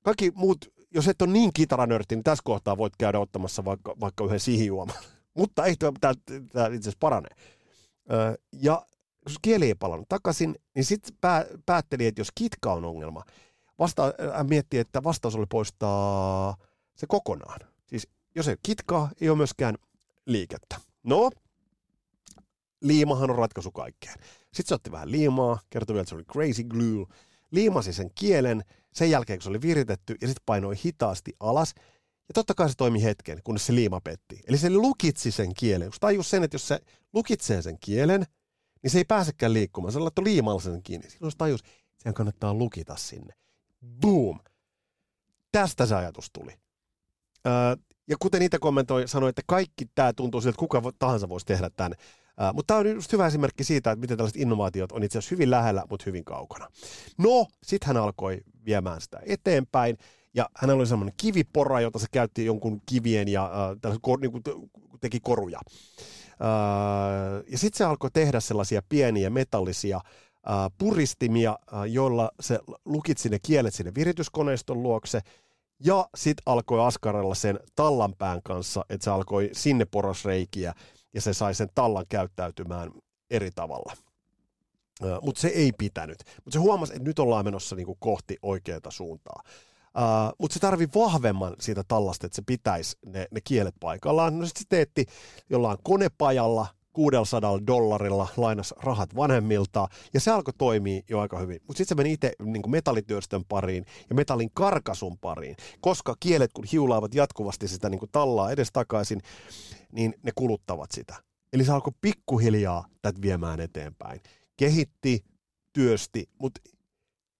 kaikki 0.02 0.32
muut, 0.34 0.72
jos 0.94 1.08
et 1.08 1.22
ole 1.22 1.32
niin 1.32 1.52
kitaranörtti, 1.52 2.14
niin 2.14 2.24
tässä 2.24 2.42
kohtaa 2.44 2.76
voit 2.76 2.96
käydä 2.98 3.18
ottamassa 3.18 3.64
vaikka, 3.64 3.94
vaikka 4.00 4.24
yhden 4.24 4.40
sihijuoman 4.40 4.96
mutta 5.34 5.64
ei 5.64 5.76
tämä 5.76 6.66
itse 6.66 6.78
asiassa 6.78 6.96
parane. 7.00 7.28
Öö, 8.12 8.34
ja 8.52 8.86
jos 9.26 9.36
kieli 9.42 9.66
ei 9.66 9.74
palannut 9.74 10.08
takaisin, 10.08 10.54
niin 10.74 10.84
sitten 10.84 11.16
pää, 11.20 11.46
päätteli, 11.66 12.06
että 12.06 12.20
jos 12.20 12.28
kitka 12.34 12.72
on 12.72 12.84
ongelma, 12.84 13.24
vasta, 13.78 14.14
hän 14.34 14.48
mietti, 14.48 14.78
että 14.78 15.02
vastaus 15.02 15.36
oli 15.36 15.46
poistaa 15.46 16.56
se 16.94 17.06
kokonaan. 17.06 17.60
Siis 17.86 18.08
jos 18.34 18.48
ei 18.48 18.56
kitkaa, 18.62 19.10
ei 19.20 19.28
ole 19.28 19.36
myöskään 19.36 19.74
liikettä. 20.26 20.80
No, 21.02 21.30
liimahan 22.82 23.30
on 23.30 23.36
ratkaisu 23.36 23.70
kaikkeen. 23.70 24.14
Sitten 24.42 24.68
se 24.68 24.74
otti 24.74 24.92
vähän 24.92 25.10
liimaa, 25.10 25.58
kertoi 25.70 25.94
vielä, 25.94 26.02
että 26.02 26.08
se 26.08 26.14
oli 26.14 26.24
crazy 26.24 26.64
glue, 26.64 27.06
liimasi 27.50 27.92
sen 27.92 28.10
kielen, 28.14 28.64
sen 28.92 29.10
jälkeen 29.10 29.38
kun 29.38 29.42
se 29.42 29.48
oli 29.48 29.62
viritetty 29.62 30.16
ja 30.20 30.28
sitten 30.28 30.42
painoi 30.46 30.74
hitaasti 30.84 31.32
alas, 31.40 31.74
ja 32.28 32.32
totta 32.34 32.54
kai 32.54 32.68
se 32.68 32.74
toimi 32.76 33.02
hetken, 33.02 33.38
kunnes 33.44 33.66
se 33.66 33.74
liima 33.74 34.00
petti. 34.00 34.40
Eli 34.46 34.58
se 34.58 34.70
lukitsi 34.70 35.30
sen 35.30 35.54
kielen. 35.54 35.90
Kun 35.90 35.96
tajus 36.00 36.30
sen, 36.30 36.42
että 36.42 36.54
jos 36.54 36.68
se 36.68 36.80
lukitsee 37.12 37.62
sen 37.62 37.78
kielen, 37.80 38.26
niin 38.82 38.90
se 38.90 38.98
ei 38.98 39.04
pääsekään 39.04 39.52
liikkumaan. 39.52 39.92
Se 39.92 39.98
on 39.98 40.04
laittu 40.04 40.24
liimalla 40.24 40.60
sen 40.60 40.82
kiinni. 40.82 41.10
Silloin 41.10 41.32
se 41.32 41.38
tajus, 41.38 41.60
että 41.60 41.72
sehän 42.02 42.14
kannattaa 42.14 42.54
lukita 42.54 42.96
sinne. 42.96 43.34
Boom! 44.00 44.38
Tästä 45.52 45.86
se 45.86 45.94
ajatus 45.94 46.30
tuli. 46.32 46.52
Öö, 47.46 47.76
ja 48.08 48.16
kuten 48.20 48.42
itse 48.42 48.58
kommentoi, 48.58 49.08
sanoi, 49.08 49.28
että 49.28 49.42
kaikki 49.46 49.86
tämä 49.94 50.12
tuntuu 50.12 50.40
siltä, 50.40 50.50
että 50.50 50.58
kuka 50.58 50.82
tahansa 50.98 51.28
voisi 51.28 51.46
tehdä 51.46 51.70
tämän. 51.70 51.92
Uh, 51.92 52.54
mutta 52.54 52.74
tämä 52.74 52.80
on 52.80 52.90
just 52.90 53.12
hyvä 53.12 53.26
esimerkki 53.26 53.64
siitä, 53.64 53.90
että 53.90 54.00
miten 54.00 54.16
tällaiset 54.16 54.40
innovaatiot 54.40 54.92
on 54.92 55.02
itse 55.02 55.18
asiassa 55.18 55.34
hyvin 55.34 55.50
lähellä, 55.50 55.84
mutta 55.90 56.04
hyvin 56.06 56.24
kaukana. 56.24 56.68
No, 57.18 57.46
sitten 57.62 57.86
hän 57.86 57.96
alkoi 57.96 58.40
viemään 58.64 59.00
sitä 59.00 59.20
eteenpäin. 59.26 59.96
Ja 60.34 60.48
hänellä 60.56 60.80
oli 60.80 60.86
semmoinen 60.86 61.14
kivipora, 61.16 61.80
jota 61.80 61.98
se 61.98 62.06
käytti 62.10 62.44
jonkun 62.44 62.82
kivien 62.86 63.28
ja 63.28 63.50
äh, 63.84 63.98
kor, 64.00 64.20
niin 64.20 64.32
kuin, 64.32 64.42
teki 65.00 65.20
koruja. 65.20 65.60
Äh, 66.42 67.44
ja 67.48 67.58
sitten 67.58 67.78
se 67.78 67.84
alkoi 67.84 68.10
tehdä 68.12 68.40
sellaisia 68.40 68.82
pieniä 68.88 69.30
metallisia 69.30 69.96
äh, 69.96 70.54
puristimia, 70.78 71.58
äh, 71.74 71.84
joilla 71.86 72.30
se 72.40 72.60
lukitsi 72.84 73.28
ne 73.28 73.38
kielet 73.42 73.74
sinne 73.74 73.92
virityskoneiston 73.94 74.82
luokse. 74.82 75.20
Ja 75.84 76.08
sitten 76.16 76.42
alkoi 76.46 76.86
askarella 76.86 77.34
sen 77.34 77.60
tallanpään 77.74 78.40
kanssa, 78.42 78.84
että 78.88 79.04
se 79.04 79.10
alkoi 79.10 79.50
sinne 79.52 79.84
porosreikiä 79.84 80.74
ja 81.14 81.20
se 81.20 81.34
sai 81.34 81.54
sen 81.54 81.68
tallan 81.74 82.04
käyttäytymään 82.08 82.90
eri 83.30 83.50
tavalla. 83.54 83.92
Mutta 85.22 85.40
se 85.40 85.48
ei 85.48 85.72
pitänyt. 85.78 86.18
Mutta 86.44 86.50
se 86.50 86.58
huomasi, 86.58 86.92
että 86.92 87.08
nyt 87.08 87.18
ollaan 87.18 87.44
menossa 87.44 87.76
niinku 87.76 87.96
kohti 88.00 88.36
oikeaa 88.42 88.80
suuntaa. 88.88 89.42
Uh, 89.98 90.36
mutta 90.38 90.54
se 90.54 90.60
tarvii 90.60 90.88
vahvemman 90.94 91.56
siitä 91.60 91.82
tallasta, 91.88 92.26
että 92.26 92.36
se 92.36 92.42
pitäisi 92.46 92.96
ne, 93.06 93.26
ne 93.30 93.40
kielet 93.44 93.74
paikallaan. 93.80 94.38
No 94.38 94.46
sitten 94.46 94.60
se 94.60 94.66
teetti 94.68 95.06
jollain 95.50 95.78
konepajalla 95.82 96.66
600 96.92 97.66
dollarilla, 97.66 98.28
lainas 98.36 98.74
rahat 98.82 99.16
vanhemmilta, 99.16 99.88
ja 100.14 100.20
se 100.20 100.30
alkoi 100.30 100.54
toimia 100.58 101.02
jo 101.08 101.20
aika 101.20 101.38
hyvin. 101.38 101.60
Mutta 101.66 101.78
sitten 101.78 101.96
se 101.96 102.02
meni 102.02 102.12
itse 102.12 102.32
niin 102.44 102.70
metallityöstön 102.70 103.44
pariin 103.44 103.84
ja 104.10 104.14
metallin 104.14 104.50
karkasun 104.54 105.18
pariin, 105.18 105.56
koska 105.80 106.14
kielet 106.20 106.52
kun 106.52 106.64
hiulaavat 106.72 107.14
jatkuvasti 107.14 107.68
sitä 107.68 107.88
niin 107.88 108.00
tallaa 108.12 108.50
edestakaisin, 108.50 109.20
niin 109.92 110.14
ne 110.22 110.32
kuluttavat 110.34 110.90
sitä. 110.90 111.14
Eli 111.52 111.64
se 111.64 111.72
alkoi 111.72 111.92
pikkuhiljaa 112.00 112.84
tätä 113.02 113.22
viemään 113.22 113.60
eteenpäin. 113.60 114.20
Kehitti, 114.56 115.24
työsti, 115.72 116.28
mutta 116.38 116.60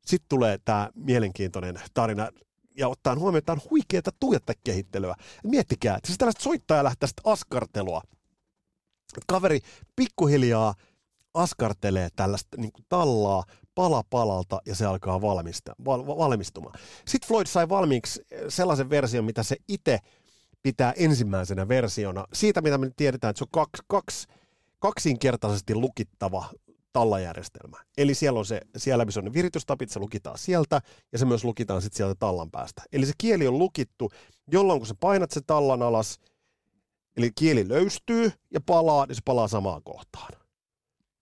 sitten 0.06 0.28
tulee 0.28 0.58
tämä 0.64 0.90
mielenkiintoinen 0.94 1.80
tarina, 1.94 2.28
ja 2.76 2.88
ottaen 2.88 3.18
huomioon, 3.18 3.38
että 3.38 3.46
tämä 3.46 3.60
on 3.62 3.70
huikeaa 3.70 4.02
tuotekehittelyä. 4.20 5.14
Miettikää, 5.44 5.96
että 5.96 6.06
siis 6.06 6.18
tällaista 6.18 6.42
soittaja 6.42 6.84
lähtee 6.84 7.08
askartelua. 7.24 8.02
Kaveri 9.26 9.60
pikkuhiljaa 9.96 10.74
askartelee 11.34 12.08
tällaista 12.16 12.56
niin 12.56 12.72
kuin 12.72 12.84
tallaa 12.88 13.44
pala 13.74 14.04
palalta 14.10 14.60
ja 14.66 14.74
se 14.74 14.86
alkaa 14.86 15.20
valmista, 15.20 15.74
val, 15.84 16.06
valmistumaan. 16.06 16.78
Sitten 17.06 17.28
Floyd 17.28 17.46
sai 17.46 17.68
valmiiksi 17.68 18.22
sellaisen 18.48 18.90
version, 18.90 19.24
mitä 19.24 19.42
se 19.42 19.56
itse 19.68 19.98
pitää 20.62 20.92
ensimmäisenä 20.96 21.68
versiona. 21.68 22.24
Siitä, 22.32 22.60
mitä 22.60 22.78
me 22.78 22.90
tiedetään, 22.96 23.30
että 23.30 23.38
se 23.38 23.44
on 23.44 23.48
kaksi, 23.50 23.82
kaksi, 23.88 24.26
kaksinkertaisesti 24.78 25.74
lukittava 25.74 26.46
tallajärjestelmä. 26.92 27.76
Eli 27.98 28.14
siellä 28.14 28.38
on 28.38 28.46
se, 28.46 28.60
siellä 28.76 29.04
missä 29.04 29.20
on 29.20 29.24
ne 29.24 29.32
viritystapit, 29.32 29.90
se 29.90 30.00
lukitaan 30.00 30.38
sieltä, 30.38 30.80
ja 31.12 31.18
se 31.18 31.24
myös 31.24 31.44
lukitaan 31.44 31.82
sitten 31.82 31.96
sieltä 31.96 32.14
tallan 32.14 32.50
päästä. 32.50 32.82
Eli 32.92 33.06
se 33.06 33.12
kieli 33.18 33.46
on 33.46 33.58
lukittu, 33.58 34.10
jolloin 34.52 34.80
kun 34.80 34.86
sä 34.86 34.94
painat 35.00 35.30
se 35.30 35.40
tallan 35.40 35.82
alas, 35.82 36.18
Eli 37.16 37.30
kieli 37.38 37.68
löystyy 37.68 38.32
ja 38.50 38.60
palaa, 38.66 39.06
niin 39.06 39.16
se 39.16 39.22
palaa 39.24 39.48
samaan 39.48 39.82
kohtaan. 39.82 40.32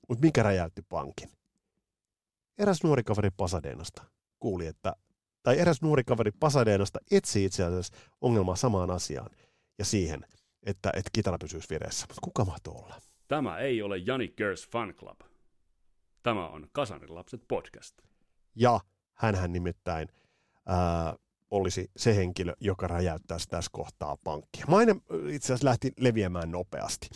Mutta 0.09 0.27
mikä 0.27 0.43
räjäytti 0.43 0.83
pankin? 0.83 1.29
Eräs 2.59 2.83
nuori 2.83 3.03
kaveri 3.03 3.31
Pasadeenasta 3.37 4.05
kuuli, 4.41 4.67
että, 4.67 4.97
tai 5.43 5.59
eräs 5.59 5.83
nuori 5.83 6.05
kaveri 6.05 6.31
Pasadeenasta 6.41 6.99
etsi 7.11 7.45
itse 7.45 7.65
asiassa 7.65 7.97
ongelmaa 8.21 8.57
samaan 8.57 8.91
asiaan 8.91 9.31
ja 9.79 9.85
siihen, 9.85 10.27
että, 10.63 10.91
että 10.97 11.11
kitara 11.13 11.39
pysyisi 11.39 11.69
vireessä. 11.71 12.07
Mutta 12.09 12.21
kuka 12.25 12.45
mahtoi 12.45 12.75
olla? 12.75 13.01
Tämä 13.29 13.59
ei 13.59 13.83
ole 13.83 13.99
Jani 13.99 14.29
Gers 14.29 14.69
Fan 14.69 14.95
Club. 14.95 15.21
Tämä 16.23 16.49
on 16.49 16.67
Kasarin 16.73 17.15
lapset 17.15 17.43
podcast. 17.49 17.95
Ja 18.55 18.81
hänhän 19.15 19.53
nimittäin 19.53 20.09
ää, 20.67 21.15
olisi 21.51 21.91
se 21.97 22.17
henkilö, 22.17 22.55
joka 22.61 22.89
räjäyttäisi 22.89 23.49
tässä 23.49 23.71
kohtaa 23.73 24.17
pankkia. 24.25 24.65
Maine 24.69 24.97
itse 25.29 25.47
asiassa 25.47 25.69
lähti 25.69 25.93
leviämään 25.99 26.51
nopeasti. 26.51 27.09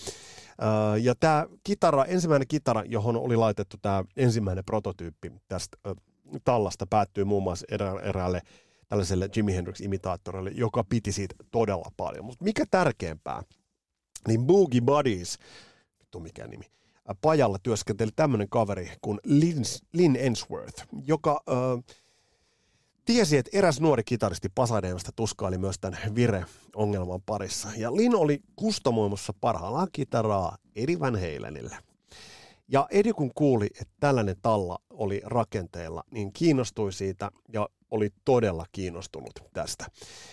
Ää, 0.60 0.96
ja 0.96 1.14
tämä 1.14 1.46
kitara, 1.64 2.04
ensimmäinen 2.04 2.48
kitara, 2.48 2.82
johon 2.86 3.16
oli 3.16 3.36
laitettu 3.36 3.76
tämä 3.82 4.04
ensimmäinen 4.16 4.64
prototyyppi 4.64 5.32
tästä 5.48 5.76
ää, 5.84 5.94
tallasta, 6.44 6.86
päättyy 6.86 7.24
muun 7.24 7.42
muassa 7.42 7.66
erä, 7.70 8.00
eräälle 8.02 8.40
tällaiselle 8.88 9.28
Jimi 9.36 9.52
Hendrix-imitaattorille, 9.52 10.50
joka 10.54 10.84
piti 10.88 11.12
siitä 11.12 11.34
todella 11.50 11.90
paljon. 11.96 12.24
Mutta 12.24 12.44
mikä 12.44 12.64
tärkeämpää, 12.70 13.42
niin 14.28 14.46
Boogie 14.46 14.80
Buddies, 14.80 15.38
vittu 16.00 16.20
mikä 16.20 16.46
nimi, 16.46 16.64
pajalla 17.20 17.58
työskenteli 17.58 18.10
tämmöinen 18.16 18.48
kaveri 18.48 18.92
kuin 19.00 19.20
Lynn, 19.24 19.64
Lynn 19.92 20.16
Ensworth, 20.16 20.86
joka 21.06 21.40
äh, 21.48 21.84
tiesi, 23.04 23.36
että 23.36 23.58
eräs 23.58 23.80
nuori 23.80 24.04
kitaristi 24.04 24.48
Pasadeenasta 24.54 25.12
tuskaili 25.16 25.58
myös 25.58 25.78
tämän 25.78 25.98
vire-ongelman 26.14 27.22
parissa. 27.26 27.68
Ja 27.76 27.96
Lin 27.96 28.16
oli 28.16 28.40
kustomoimassa 28.56 29.32
parhaillaan 29.40 29.88
kitaraa 29.92 30.56
Eddie 30.76 31.00
Van 31.00 31.14
Halenille. 31.14 31.76
Ja 32.68 32.86
Eddie 32.90 33.12
kun 33.12 33.30
kuuli, 33.34 33.66
että 33.66 33.94
tällainen 34.00 34.36
talla 34.42 34.78
oli 34.90 35.20
rakenteella, 35.24 36.04
niin 36.10 36.32
kiinnostui 36.32 36.92
siitä 36.92 37.30
ja 37.52 37.68
oli 37.94 38.11
todella 38.24 38.64
kiinnostunut 38.72 39.33
tästä. 39.52 39.87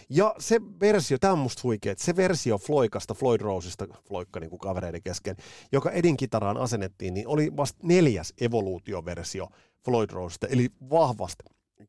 Ja 0.09 0.35
se 0.39 0.61
versio, 0.79 1.17
tämä 1.19 1.33
on 1.33 1.39
musta 1.39 1.61
huikea, 1.63 1.93
se 1.97 2.15
versio 2.15 2.57
Floikasta, 2.57 3.13
Floyd 3.13 3.41
Roseista, 3.41 3.87
Floikka 4.07 4.39
niin 4.39 4.49
kuin 4.49 4.59
kavereiden 4.59 5.03
kesken, 5.03 5.35
joka 5.71 5.91
Edin 5.91 6.17
kitaraan 6.17 6.57
asennettiin, 6.57 7.13
niin 7.13 7.27
oli 7.27 7.57
vasta 7.57 7.79
neljäs 7.83 8.33
evoluutioversio 8.41 9.47
Floyd 9.85 10.09
Roseista, 10.09 10.47
eli 10.47 10.69
vahvasti 10.89 11.43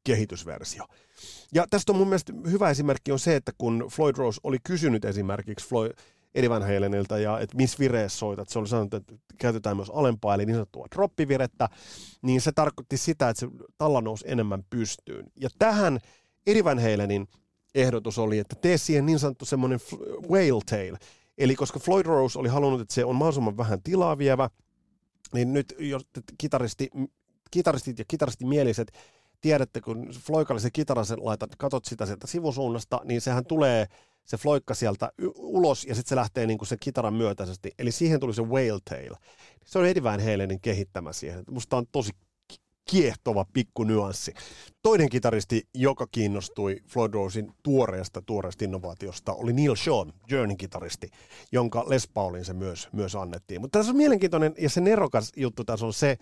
kehitysversio. 0.04 0.84
Ja 1.54 1.66
tästä 1.70 1.92
on 1.92 1.98
mun 1.98 2.08
mielestä 2.08 2.32
hyvä 2.50 2.70
esimerkki 2.70 3.12
on 3.12 3.18
se, 3.18 3.36
että 3.36 3.52
kun 3.58 3.88
Floyd 3.92 4.16
Rose 4.16 4.40
oli 4.44 4.58
kysynyt 4.64 5.04
esimerkiksi 5.04 5.68
Floyd, 5.68 5.92
Eddie 6.34 6.50
Van 6.50 6.62
Halenilta, 6.62 7.18
ja 7.18 7.40
että 7.40 7.56
missä 7.56 7.78
vireessä 7.78 8.18
soitat, 8.18 8.48
se 8.48 8.58
oli 8.58 8.68
sanonut, 8.68 8.94
että 8.94 9.14
käytetään 9.38 9.76
myös 9.76 9.90
alempaa, 9.90 10.34
eli 10.34 10.46
niin 10.46 10.54
sanottua 10.54 10.86
droppivirettä, 10.94 11.68
niin 12.22 12.40
se 12.40 12.52
tarkoitti 12.52 12.96
sitä, 12.96 13.28
että 13.28 13.40
se 13.40 13.48
talla 13.78 14.00
nousi 14.00 14.24
enemmän 14.28 14.64
pystyyn. 14.70 15.26
Ja 15.36 15.48
tähän 15.58 15.98
Eddie 16.46 16.64
Van 16.64 16.78
Halenin 16.78 17.28
ehdotus 17.74 18.18
oli, 18.18 18.38
että 18.38 18.56
tee 18.56 18.78
siihen 18.78 19.06
niin 19.06 19.18
sanottu 19.18 19.44
semmoinen 19.44 19.80
whale 20.30 20.62
tail, 20.70 20.96
eli 21.38 21.54
koska 21.54 21.78
Floyd 21.78 22.06
Rose 22.06 22.38
oli 22.38 22.48
halunnut, 22.48 22.80
että 22.80 22.94
se 22.94 23.04
on 23.04 23.16
mahdollisimman 23.16 23.56
vähän 23.56 23.82
tilaa 23.82 24.18
vievä, 24.18 24.50
niin 25.34 25.52
nyt 25.52 25.74
jos 25.78 26.06
kitaristi, 26.38 26.90
kitaristit 27.50 27.98
ja 27.98 28.04
kitaristimieliset 28.08 28.92
tiedätte, 29.40 29.80
kun 29.80 30.08
floikallisen 30.26 30.72
kitaran 30.72 31.06
laitat, 31.16 31.56
katot 31.56 31.84
sitä 31.84 32.06
sieltä 32.06 32.26
sivusuunnasta, 32.26 33.00
niin 33.04 33.20
sehän 33.20 33.46
tulee 33.46 33.86
se 34.24 34.36
floikka 34.36 34.74
sieltä 34.74 35.12
ulos 35.36 35.84
ja 35.84 35.94
sitten 35.94 36.08
se 36.08 36.16
lähtee 36.16 36.46
niin 36.46 36.58
kuin 36.58 36.68
sen 36.68 36.78
kitaran 36.80 37.14
myötäisesti. 37.14 37.70
Eli 37.78 37.92
siihen 37.92 38.20
tuli 38.20 38.34
se 38.34 38.42
whale 38.42 38.80
tail. 38.90 39.14
Se 39.64 39.78
on 39.78 39.86
Eddie 39.86 40.02
Van 40.02 40.20
Halenin 40.20 40.60
kehittämä 40.60 41.12
siihen. 41.12 41.44
Musta 41.50 41.76
on 41.76 41.86
tosi 41.92 42.10
kiehtova 42.90 43.46
pikku 43.52 43.84
nyanssi. 43.84 44.34
Toinen 44.82 45.08
kitaristi, 45.08 45.68
joka 45.74 46.06
kiinnostui 46.06 46.76
Floyd 46.88 47.14
Rosein 47.14 47.52
tuoreesta, 47.62 48.22
tuoreesta 48.22 48.64
innovaatiosta, 48.64 49.34
oli 49.34 49.52
Neil 49.52 49.74
Sean, 49.74 50.12
Journey-kitaristi, 50.30 51.10
jonka 51.52 51.84
Les 51.88 52.08
Paulin 52.08 52.44
se 52.44 52.52
myös, 52.52 52.88
myös 52.92 53.14
annettiin. 53.14 53.60
Mutta 53.60 53.78
tässä 53.78 53.90
on 53.90 53.96
mielenkiintoinen 53.96 54.54
ja 54.58 54.70
se 54.70 54.80
nerokas 54.80 55.32
juttu 55.36 55.64
tässä 55.64 55.86
on 55.86 55.92
se, 55.92 56.16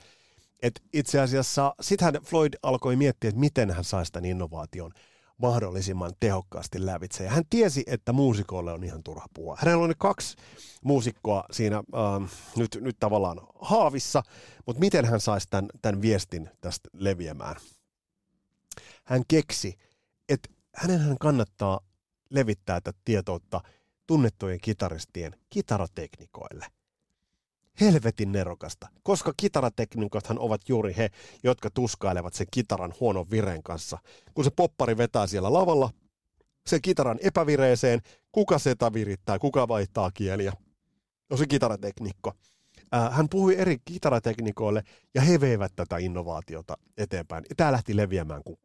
et 0.63 0.83
itse 0.93 1.21
asiassa 1.21 1.75
sittenhän 1.81 2.23
Floyd 2.25 2.55
alkoi 2.63 2.97
miettiä, 2.97 3.29
että 3.29 3.41
miten 3.41 3.71
hän 3.71 3.85
saisi 3.85 4.13
tämän 4.13 4.31
innovaation 4.31 4.93
mahdollisimman 5.43 6.13
tehokkaasti 6.21 6.87
lävitse. 6.87 7.25
Ja 7.25 7.31
hän 7.31 7.45
tiesi, 7.51 7.83
että 7.87 8.13
muusikoille 8.13 8.73
on 8.73 8.85
ihan 8.85 9.03
turha 9.03 9.27
puhua. 9.35 9.57
Hänellä 9.61 9.85
oli 9.85 9.95
kaksi 9.99 10.37
muusikkoa 10.85 11.45
siinä 11.51 11.77
äh, 11.77 12.31
nyt, 12.57 12.79
nyt 12.81 12.97
tavallaan 13.01 13.41
haavissa, 13.61 14.23
mutta 14.67 14.81
miten 14.81 15.05
hän 15.05 15.21
saisi 15.21 15.47
tämän, 15.51 15.69
tämän 15.83 16.03
viestin 16.03 16.51
tästä 16.61 16.89
leviämään? 16.93 17.57
Hän 19.05 19.23
keksi, 19.29 19.79
että 20.29 20.49
hänen 20.77 21.17
kannattaa 21.21 21.81
levittää 22.31 22.81
tätä 22.81 22.99
tietoutta 23.05 23.61
tunnettujen 24.07 24.61
kitaristien 24.61 25.37
kitarateknikoille– 25.51 26.67
helvetin 27.81 28.33
nerokasta, 28.33 28.89
koska 29.03 29.33
kitarateknikothan 29.37 30.39
ovat 30.39 30.69
juuri 30.69 30.95
he, 30.97 31.11
jotka 31.43 31.71
tuskailevat 31.71 32.35
sen 32.35 32.47
kitaran 32.51 32.95
huonon 33.01 33.31
vireen 33.31 33.63
kanssa. 33.63 33.99
Kun 34.35 34.45
se 34.45 34.51
poppari 34.57 34.97
vetää 34.97 35.27
siellä 35.27 35.53
lavalla, 35.53 35.91
sen 36.67 36.83
kitaran 36.83 37.19
epävireeseen, 37.23 38.01
kuka 38.33 38.59
seta 38.59 38.93
virittää, 38.93 39.39
kuka 39.39 39.69
vaihtaa 39.69 40.11
kieliä. 40.11 40.53
No 41.31 41.37
se 41.37 41.47
kitarateknikko. 41.47 42.33
Hän 43.11 43.29
puhui 43.29 43.57
eri 43.57 43.77
kitarateknikoille 43.85 44.83
ja 45.15 45.23
he 45.23 45.41
veivät 45.41 45.73
tätä 45.77 45.99
innovaatiota 45.99 46.79
eteenpäin. 46.99 47.45
Ja 47.49 47.55
tämä 47.57 47.73
lähti 47.73 47.97
leviämään 47.97 48.43
kuin 48.45 48.59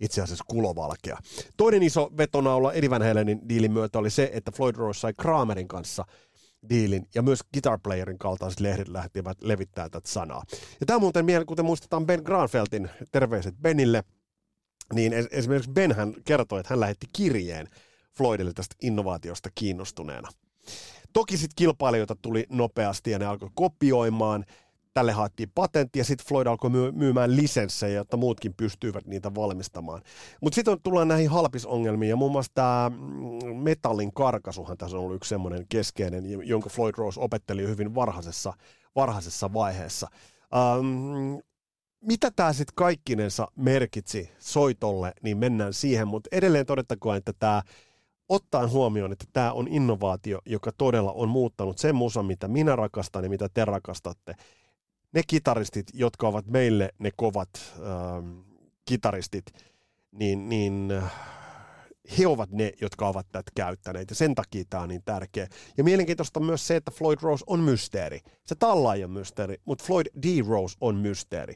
itse 0.00 0.22
asiassa 0.22 0.44
kulovalkea. 0.48 1.18
Toinen 1.56 1.82
iso 1.82 2.10
vetonaula 2.16 2.72
Eddie 2.72 2.90
Van 2.90 3.02
Halenin 3.02 3.48
diilin 3.48 3.72
myötä 3.72 3.98
oli 3.98 4.10
se, 4.10 4.30
että 4.32 4.52
Floyd 4.52 4.76
Rose 4.76 5.00
sai 5.00 5.14
Kramerin 5.14 5.68
kanssa– 5.68 6.04
diilin, 6.68 7.08
ja 7.14 7.22
myös 7.22 7.40
Guitar 7.52 7.78
Playerin 7.82 8.18
kaltaiset 8.18 8.60
lehdet 8.60 8.88
lähtivät 8.88 9.42
levittää 9.42 9.88
tätä 9.88 10.08
sanaa. 10.08 10.42
Ja 10.80 10.86
tämä 10.86 10.98
muuten, 10.98 11.26
kuten 11.46 11.64
muistetaan 11.64 12.06
Ben 12.06 12.22
Granfeltin 12.24 12.90
terveiset 13.12 13.54
Benille, 13.62 14.04
niin 14.94 15.12
esimerkiksi 15.30 15.70
Ben 15.70 15.92
hän 15.96 16.14
kertoi, 16.24 16.60
että 16.60 16.72
hän 16.72 16.80
lähetti 16.80 17.06
kirjeen 17.12 17.68
Floydille 18.16 18.52
tästä 18.52 18.74
innovaatiosta 18.82 19.48
kiinnostuneena. 19.54 20.28
Toki 21.12 21.36
sitten 21.36 21.56
kilpailijoita 21.56 22.16
tuli 22.22 22.46
nopeasti 22.48 23.10
ja 23.10 23.18
ne 23.18 23.26
alkoi 23.26 23.50
kopioimaan, 23.54 24.44
tälle 24.94 25.12
haettiin 25.12 25.50
patentti 25.54 25.98
ja 25.98 26.04
sitten 26.04 26.26
Floyd 26.26 26.46
alkoi 26.46 26.70
myymään 26.92 27.36
lisenssejä, 27.36 27.94
jotta 27.94 28.16
muutkin 28.16 28.54
pystyivät 28.54 29.06
niitä 29.06 29.34
valmistamaan. 29.34 30.02
Mutta 30.40 30.54
sitten 30.54 30.82
tullaan 30.82 31.08
näihin 31.08 31.30
halpisongelmiin 31.30 32.10
ja 32.10 32.16
muun 32.16 32.32
muassa 32.32 32.52
tämä 32.54 32.90
mm, 32.90 33.56
metallin 33.56 34.12
karkasuhan 34.12 34.78
tässä 34.78 34.96
on 34.96 35.02
ollut 35.02 35.16
yksi 35.16 35.28
semmoinen 35.28 35.66
keskeinen, 35.68 36.48
jonka 36.48 36.70
Floyd 36.70 36.94
Rose 36.96 37.20
opetteli 37.20 37.68
hyvin 37.68 37.94
varhaisessa, 37.94 38.52
varhaisessa 38.96 39.52
vaiheessa. 39.52 40.08
Um, 40.78 41.40
mitä 42.00 42.30
tämä 42.30 42.52
sitten 42.52 42.74
kaikkinensa 42.74 43.48
merkitsi 43.56 44.30
soitolle, 44.38 45.12
niin 45.22 45.38
mennään 45.38 45.72
siihen, 45.72 46.08
mutta 46.08 46.28
edelleen 46.32 46.66
todettakoon, 46.66 47.16
että 47.16 47.32
tämä 47.38 47.62
ottaen 48.28 48.70
huomioon, 48.70 49.12
että 49.12 49.24
tämä 49.32 49.52
on 49.52 49.68
innovaatio, 49.68 50.38
joka 50.46 50.72
todella 50.72 51.12
on 51.12 51.28
muuttanut 51.28 51.78
sen 51.78 51.94
musan, 51.94 52.26
mitä 52.26 52.48
minä 52.48 52.76
rakastan 52.76 53.24
ja 53.24 53.30
mitä 53.30 53.48
te 53.54 53.64
rakastatte, 53.64 54.34
ne 55.12 55.22
kitaristit, 55.26 55.86
jotka 55.94 56.28
ovat 56.28 56.46
meille 56.46 56.90
ne 56.98 57.10
kovat 57.16 57.50
äh, 57.56 58.44
kitaristit, 58.84 59.44
niin, 60.12 60.48
niin 60.48 60.90
äh, 60.90 61.12
he 62.18 62.26
ovat 62.26 62.50
ne, 62.50 62.72
jotka 62.80 63.08
ovat 63.08 63.26
tätä 63.32 63.50
käyttäneet, 63.54 64.10
ja 64.10 64.16
sen 64.16 64.34
takia 64.34 64.64
tämä 64.70 64.82
on 64.82 64.88
niin 64.88 65.02
tärkeä. 65.04 65.46
Ja 65.76 65.84
mielenkiintoista 65.84 66.40
on 66.40 66.46
myös 66.46 66.66
se, 66.66 66.76
että 66.76 66.90
Floyd 66.90 67.18
Rose 67.22 67.44
on 67.46 67.60
mysteeri. 67.60 68.20
Se 68.46 68.54
talla 68.54 68.94
ei 68.94 69.04
ole 69.04 69.12
mysteeri, 69.12 69.56
mutta 69.64 69.84
Floyd 69.84 70.06
D. 70.22 70.46
Rose 70.48 70.76
on 70.80 70.94
mysteeri. 70.96 71.54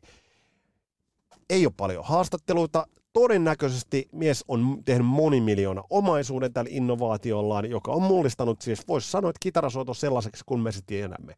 Ei 1.51 1.67
ole 1.67 1.75
paljon 1.77 2.05
haastatteluita. 2.05 2.87
Todennäköisesti 3.13 4.09
mies 4.13 4.45
on 4.49 4.83
tehnyt 4.85 5.07
monimiljoona 5.07 5.83
omaisuuden 5.91 6.53
tällä 6.53 6.71
innovaatiollaan, 6.73 7.71
joka 7.71 7.93
on 7.93 8.03
mullistanut, 8.03 8.63
siis 8.63 8.89
voisi 8.89 9.11
sanoa, 9.11 9.31
että 9.31 9.41
kitarasoito 9.41 9.95
sellaiseksi, 9.95 10.43
kun 10.47 10.61
me 10.61 10.73
se 10.73 10.81
tiedämme 10.87 11.35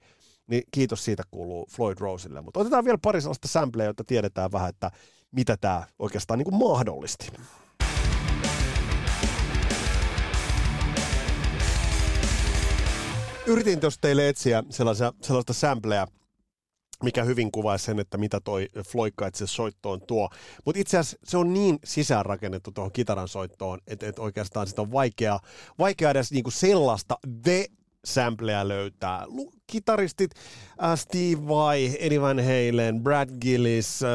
niin 0.47 0.63
kiitos 0.71 1.05
siitä 1.05 1.23
kuuluu 1.31 1.67
Floyd 1.71 1.99
Roselle. 2.01 2.41
Mutta 2.41 2.61
otetaan 2.61 2.85
vielä 2.85 2.99
pari 3.03 3.21
sellaista 3.21 3.49
sampleja, 3.49 3.89
jotta 3.89 4.05
tiedetään 4.05 4.53
vähän, 4.53 4.69
että 4.69 4.91
mitä 5.31 5.57
tämä 5.57 5.85
oikeastaan 5.99 6.39
niin 6.39 6.45
kuin 6.45 6.71
mahdollisti. 6.71 7.27
Yritin 13.47 13.81
tuossa 13.81 14.01
teille 14.01 14.29
etsiä 14.29 14.63
sellaisia, 14.71 15.13
sellaista 15.23 15.53
sampleja, 15.53 16.07
mikä 17.03 17.25
hyvin 17.25 17.53
kuvaa 17.53 17.79
sen, 17.79 17.99
että 17.99 18.19
mitä 18.19 18.41
toi 18.41 18.69
floikka 18.89 19.27
itse 19.27 19.47
soittoon 19.47 20.01
tuo. 20.07 20.29
Mutta 20.65 20.81
itse 20.81 20.99
asiassa 20.99 21.19
se 21.25 21.37
on 21.37 21.55
niin 21.55 21.79
sisäänrakennettu 21.85 22.73
tuohon 22.73 22.93
kitaran 22.93 23.29
soittoon, 23.29 23.79
että, 23.87 24.07
että 24.07 24.23
oikeastaan 24.23 24.67
sitä 24.67 24.83
on 24.83 24.93
vaikea, 24.93 25.39
vaikea 25.79 26.11
edes 26.11 26.33
niinku 26.33 26.51
sellaista 26.51 27.19
the 27.43 27.67
sampleja 28.07 28.69
löytää. 28.69 29.27
Kitaristit 29.67 30.31
äh, 30.83 30.99
Steve 30.99 31.49
Vai, 31.49 31.97
Eddie 32.01 32.21
Van 32.21 32.39
Halen, 32.39 33.03
Brad 33.03 33.29
Gillis, 33.41 34.03
äh, 34.03 34.09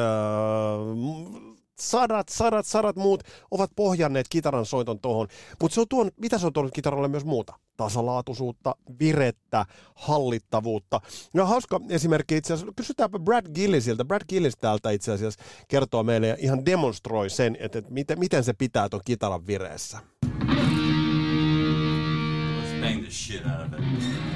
sadat, 1.82 2.28
sadat, 2.28 2.66
sadat 2.66 2.96
muut 2.96 3.22
ovat 3.50 3.70
pohjanneet 3.76 4.28
kitaran 4.28 4.66
soiton 4.66 5.00
tuohon. 5.00 5.28
Mutta 5.60 5.74
se 5.74 5.80
on 5.80 5.86
tuonut, 5.88 6.14
mitä 6.16 6.38
se 6.38 6.46
on 6.46 6.52
tuonut 6.52 6.72
kitaralle 6.74 7.08
myös 7.08 7.24
muuta? 7.24 7.54
Tasalaatuisuutta, 7.76 8.74
virettä, 8.98 9.66
hallittavuutta. 9.94 11.00
Ja 11.34 11.46
hauska 11.46 11.80
esimerkki 11.88 12.36
itse 12.36 12.54
asiassa, 12.54 12.72
kysytäänpä 12.76 13.18
Brad 13.18 13.46
Gillisiltä. 13.54 14.04
Brad 14.04 14.22
Gillis 14.28 14.56
täältä 14.56 14.90
itse 14.90 15.12
asiassa 15.12 15.42
kertoo 15.68 16.02
meille 16.02 16.26
ja 16.26 16.36
ihan 16.38 16.66
demonstroi 16.66 17.30
sen, 17.30 17.56
että, 17.60 17.78
että 17.78 17.90
miten, 17.90 18.18
miten 18.18 18.44
se 18.44 18.52
pitää 18.52 18.88
tuon 18.88 19.02
kitaran 19.04 19.46
vireessä. 19.46 19.98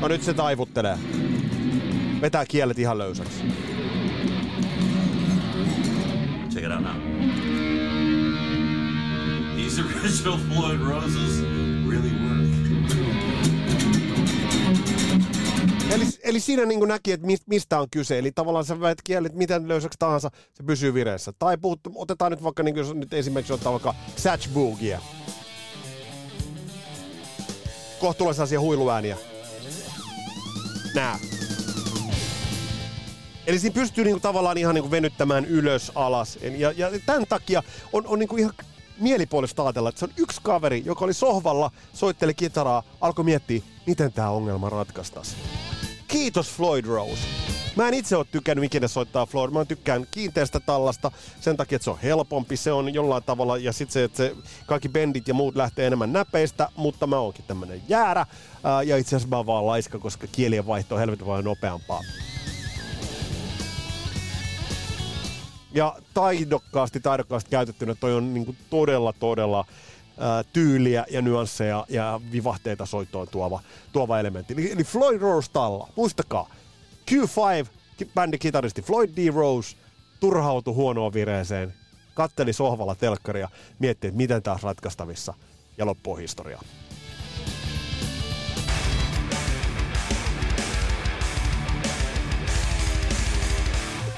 No 0.01 0.09
nyt 0.09 0.23
se 0.23 0.35
taivuttelee. 0.35 0.99
Vetää 2.21 2.47
kielet 2.47 2.79
ihan 2.79 2.99
löysäksi. 2.99 3.43
Check 6.51 6.67
it 6.67 6.73
out 6.73 6.83
now. 6.83 6.97
These 9.57 9.81
original 9.83 10.39
Floyd 10.39 10.81
Roses 10.81 11.41
really 11.89 12.11
work. 12.11 12.47
Eli, 15.91 16.05
eli 16.23 16.41
siinä 16.41 16.65
niin 16.65 16.89
näki, 16.89 17.13
että 17.13 17.27
mistä 17.47 17.81
on 17.81 17.91
kyse. 17.91 18.19
Eli 18.19 18.33
tavallaan 18.33 18.65
sä 18.65 18.81
väet 18.81 19.03
kielet 19.05 19.35
miten 19.35 19.69
löysäksi 19.69 19.99
tahansa, 19.99 20.31
se 20.53 20.63
pysyy 20.63 20.95
vireessä. 20.95 21.33
Tai 21.39 21.59
puhuttu, 21.59 21.93
otetaan 21.95 22.31
nyt 22.31 22.43
vaikka, 22.43 22.63
niin 22.63 22.75
kuin, 22.75 22.87
jos 22.87 22.95
nyt 22.95 23.15
esimerkiksi 23.15 23.53
ottaa 23.53 23.73
vaikka 23.73 23.95
Satch 24.17 24.49
Boogie. 24.49 25.01
Kohta 28.01 28.19
tulee 28.19 28.35
sellaisia 28.35 28.61
huiluääniä. 28.61 29.17
Nää. 30.95 31.19
Eli 33.47 33.59
siinä 33.59 33.75
pystyy 33.75 34.05
niinku 34.05 34.21
tavallaan 34.21 34.59
ihan 34.59 34.75
niinku 34.75 34.91
venyttämään 34.91 35.45
ylös, 35.45 35.93
alas. 35.95 36.39
Ja, 36.59 36.73
ja 36.77 36.91
tämän 37.07 37.27
takia 37.29 37.63
on, 37.93 38.07
on 38.07 38.19
niinku 38.19 38.37
ihan 38.37 38.53
mielipuolista 39.01 39.63
ajatella, 39.63 39.89
että 39.89 39.99
se 39.99 40.05
on 40.05 40.13
yksi 40.17 40.41
kaveri, 40.43 40.83
joka 40.85 41.05
oli 41.05 41.15
sohvalla, 41.15 41.71
soitteli 41.93 42.35
kitaraa, 42.35 42.83
alkoi 43.01 43.25
miettiä, 43.25 43.63
miten 43.87 44.13
tämä 44.13 44.31
ongelma 44.31 44.71
ratkaistaisiin. 44.71 45.39
Kiitos 46.09 46.51
Floyd 46.51 46.85
Rose. 46.85 47.23
Mä 47.77 47.89
en 47.89 47.95
itse 47.95 48.17
ole 48.17 48.27
tykännyt 48.31 48.65
ikinä 48.65 48.89
soittaa 48.89 49.27
Floyd. 49.27 49.51
Mä 49.51 49.65
tykkään 49.65 50.07
kiinteästä 50.11 50.61
tallasta 50.61 51.13
sen 51.41 51.57
takia, 51.57 51.77
että 51.77 51.85
se 51.85 51.91
on 51.91 51.99
helpompi. 52.03 52.57
Se 52.57 52.73
on 52.73 52.95
jollain 52.95 53.23
tavalla, 53.23 53.57
ja 53.57 53.73
sitten 53.73 53.93
se, 53.93 54.05
että 54.05 54.17
se 54.17 54.37
kaikki 54.67 54.89
bendit 54.89 55.29
ja 55.29 55.35
muut 55.35 55.57
lähtee 55.57 55.87
enemmän 55.87 56.13
näpeistä, 56.13 56.69
mutta 56.77 57.07
mä 57.07 57.19
oonkin 57.19 57.45
tämmönen 57.49 57.83
jäärä. 57.89 58.27
Ää, 58.65 58.83
ja 58.83 58.97
itse 58.97 59.17
asiassa 59.17 59.29
mä 59.29 59.37
oon 59.37 59.47
vaan 59.47 59.67
laiska, 59.67 59.99
koska 59.99 60.27
kielien 60.33 60.67
vaihto 60.67 60.95
on 60.95 61.01
helvetin 61.01 61.27
paljon 61.27 61.45
nopeampaa. 61.45 62.01
Ja 65.75 65.97
taidokkaasti, 66.15 67.01
taidokkaasti 67.01 67.51
käytettynä 67.51 67.95
toi 67.95 68.15
on 68.15 68.35
niinku 68.35 68.55
todella, 68.71 69.13
todella 69.13 69.65
tyyliä 70.53 71.07
ja 71.11 71.23
nyansseja 71.23 71.87
ja 71.89 72.21
vivahteita 72.33 72.87
soittoon 72.87 73.29
tuova, 73.29 73.61
tuova 73.93 74.21
elementti. 74.21 74.55
Eli, 74.55 74.73
eli 74.73 74.85
Floyd 74.85 75.21
Rose 75.21 75.51
talla, 75.51 75.89
muistakaa, 75.97 76.51
Q5, 77.11 77.67
bändin 78.15 78.41
kitaristi 78.41 78.83
Floyd 78.83 79.11
D. 79.17 79.31
Rose, 79.35 79.77
turhautui 80.21 80.75
huonoon 80.75 81.13
vireeseen, 81.13 81.75
katteli 82.15 82.53
sohvalla 82.53 82.95
telkkaria, 82.95 83.49
mietti, 83.79 84.07
että 84.07 84.17
miten 84.17 84.43
taas 84.43 84.63
ratkaistavissa, 84.63 85.35
ja 85.79 85.87
loppuu 85.87 86.17
historiaa. 86.17 86.63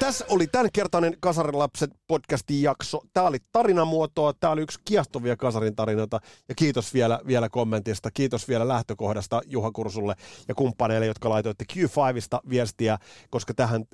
Tässä 0.01 0.25
oli 0.29 0.47
tämänkertainen 0.47 1.17
Kasarilapset 1.21 1.91
podcastin 2.07 2.63
jakso. 2.63 3.01
Tämä 3.13 3.27
oli 3.27 3.39
tarinamuotoa, 3.53 4.33
tämä 4.41 4.53
oli 4.53 4.63
yksi 4.63 4.81
kiehtovia 4.85 5.37
Kasarin 5.37 5.77
tarinoita 5.77 6.21
ja 6.49 6.55
kiitos 6.55 6.95
vielä, 6.95 7.21
vielä 7.27 7.49
kommentista, 7.49 8.11
kiitos 8.11 8.49
vielä 8.49 8.69
lähtökohdasta 8.69 9.41
Juha 9.47 9.71
Kursulle 9.73 10.15
ja 10.49 10.55
kumppaneille, 10.55 11.07
jotka 11.07 11.29
laitoitte 11.29 11.65
Q5sta 11.73 12.41
viestiä, 12.51 12.99
koska 13.31 13.55
tähän 13.55 13.85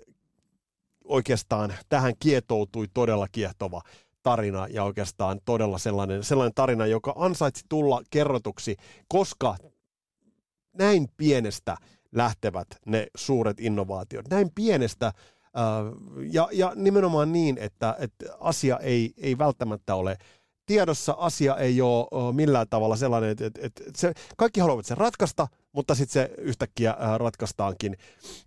oikeastaan 1.05 1.75
tähän 1.89 2.13
kietoutui 2.19 2.87
todella 2.95 3.27
kiehtova 3.33 3.83
tarina 4.23 4.67
ja 4.71 4.85
oikeastaan 4.85 5.41
todella 5.45 5.79
sellainen, 5.79 6.25
sellainen 6.25 6.55
tarina, 6.55 6.87
joka 6.87 7.15
ansaitsi 7.17 7.65
tulla 7.69 8.03
kerrotuksi, 8.11 8.77
koska 9.09 9.57
näin 10.73 11.09
pienestä 11.17 11.77
lähtevät 12.13 12.69
ne 12.87 13.07
suuret 13.17 13.61
innovaatiot. 13.61 14.29
Näin 14.31 14.51
pienestä 14.55 15.13
ja, 16.33 16.49
ja 16.53 16.73
nimenomaan 16.77 17.33
niin, 17.33 17.59
että, 17.59 17.97
että 17.99 18.27
asia 18.41 18.79
ei, 18.79 19.15
ei 19.17 19.39
välttämättä 19.39 19.95
ole 19.95 20.17
tiedossa, 20.67 21.15
asia 21.19 21.57
ei 21.57 21.81
ole 21.81 22.33
millään 22.33 22.67
tavalla 22.71 22.97
sellainen, 22.97 23.31
että, 23.31 23.47
että, 23.47 23.61
että 23.65 23.83
se, 23.97 24.13
kaikki 24.37 24.61
haluavat 24.61 24.87
sen 24.87 24.97
ratkaista, 24.97 25.49
mutta 25.73 25.95
sitten 25.95 26.13
se 26.13 26.35
yhtäkkiä 26.39 26.97
ratkaistaankin 27.17 27.97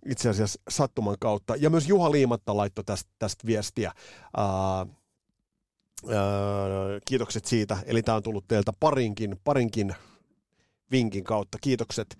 itse 0.06 0.28
asiassa 0.28 0.60
sattuman 0.68 1.16
kautta. 1.20 1.56
Ja 1.56 1.70
myös 1.70 1.88
Juha 1.88 2.10
Liimatta 2.10 2.56
laittoi 2.56 2.84
tästä, 2.84 3.10
tästä 3.18 3.46
viestiä. 3.46 3.92
Ää, 4.36 4.46
ää, 4.46 4.86
kiitokset 7.04 7.44
siitä. 7.44 7.76
Eli 7.86 8.02
tämä 8.02 8.16
on 8.16 8.22
tullut 8.22 8.48
teiltä 8.48 8.72
parinkin, 8.80 9.36
parinkin 9.44 9.94
vinkin 10.90 11.24
kautta. 11.24 11.58
Kiitokset 11.60 12.18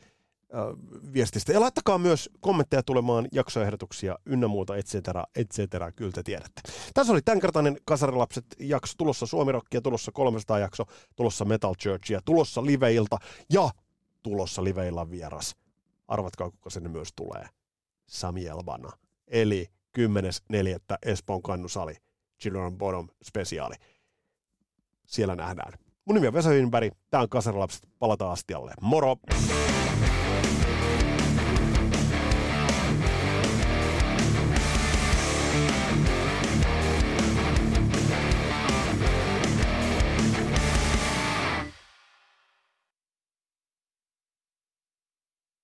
viestistä. 1.13 1.53
Ja 1.53 1.61
laittakaa 1.61 1.99
myös 1.99 2.31
kommentteja 2.41 2.83
tulemaan, 2.83 3.29
jaksoehdotuksia 3.33 4.19
ynnä 4.27 4.49
muuta, 4.49 4.77
et 4.77 4.87
cetera, 4.87 5.25
et 5.37 5.51
cetera, 5.51 5.93
kyllä 5.93 6.13
te 6.13 6.23
tiedätte. 6.23 6.63
Tässä 6.95 7.13
oli 7.13 7.23
tämänkertainen 7.23 7.77
Kasarilapset 7.85 8.45
jakso, 8.59 8.95
tulossa 8.99 9.27
Suomirokkia, 9.27 9.81
tulossa 9.81 10.13
300 10.13 10.59
jakso, 10.59 10.85
tulossa 11.17 11.45
Metal 11.45 11.75
Churchia, 11.75 12.21
tulossa 12.25 12.65
liveilta 12.65 13.19
ja 13.53 13.71
tulossa 14.23 14.65
liveillan 14.65 15.11
vieras. 15.11 15.57
Arvatkaa, 16.09 16.51
kuka 16.51 16.71
sinne 16.71 16.89
myös 16.89 17.09
tulee. 17.17 17.49
Sami 18.07 18.47
Elvana. 18.47 18.91
Eli 19.27 19.67
10.4. 19.99 20.05
Espoon 21.03 21.43
kannusali, 21.43 21.97
Children 22.41 22.79
Bottom 22.79 23.09
spesiaali. 23.25 23.75
Siellä 25.07 25.37
nähdään. 25.37 25.73
Mun 26.05 26.15
nimi 26.15 26.27
on 26.27 26.33
Vesa 26.33 26.51
tää 27.11 27.21
on 27.21 27.29
Kasarilapset, 27.29 27.89
palataan 27.99 28.33
astialle. 28.33 28.73
Moro! 28.81 29.17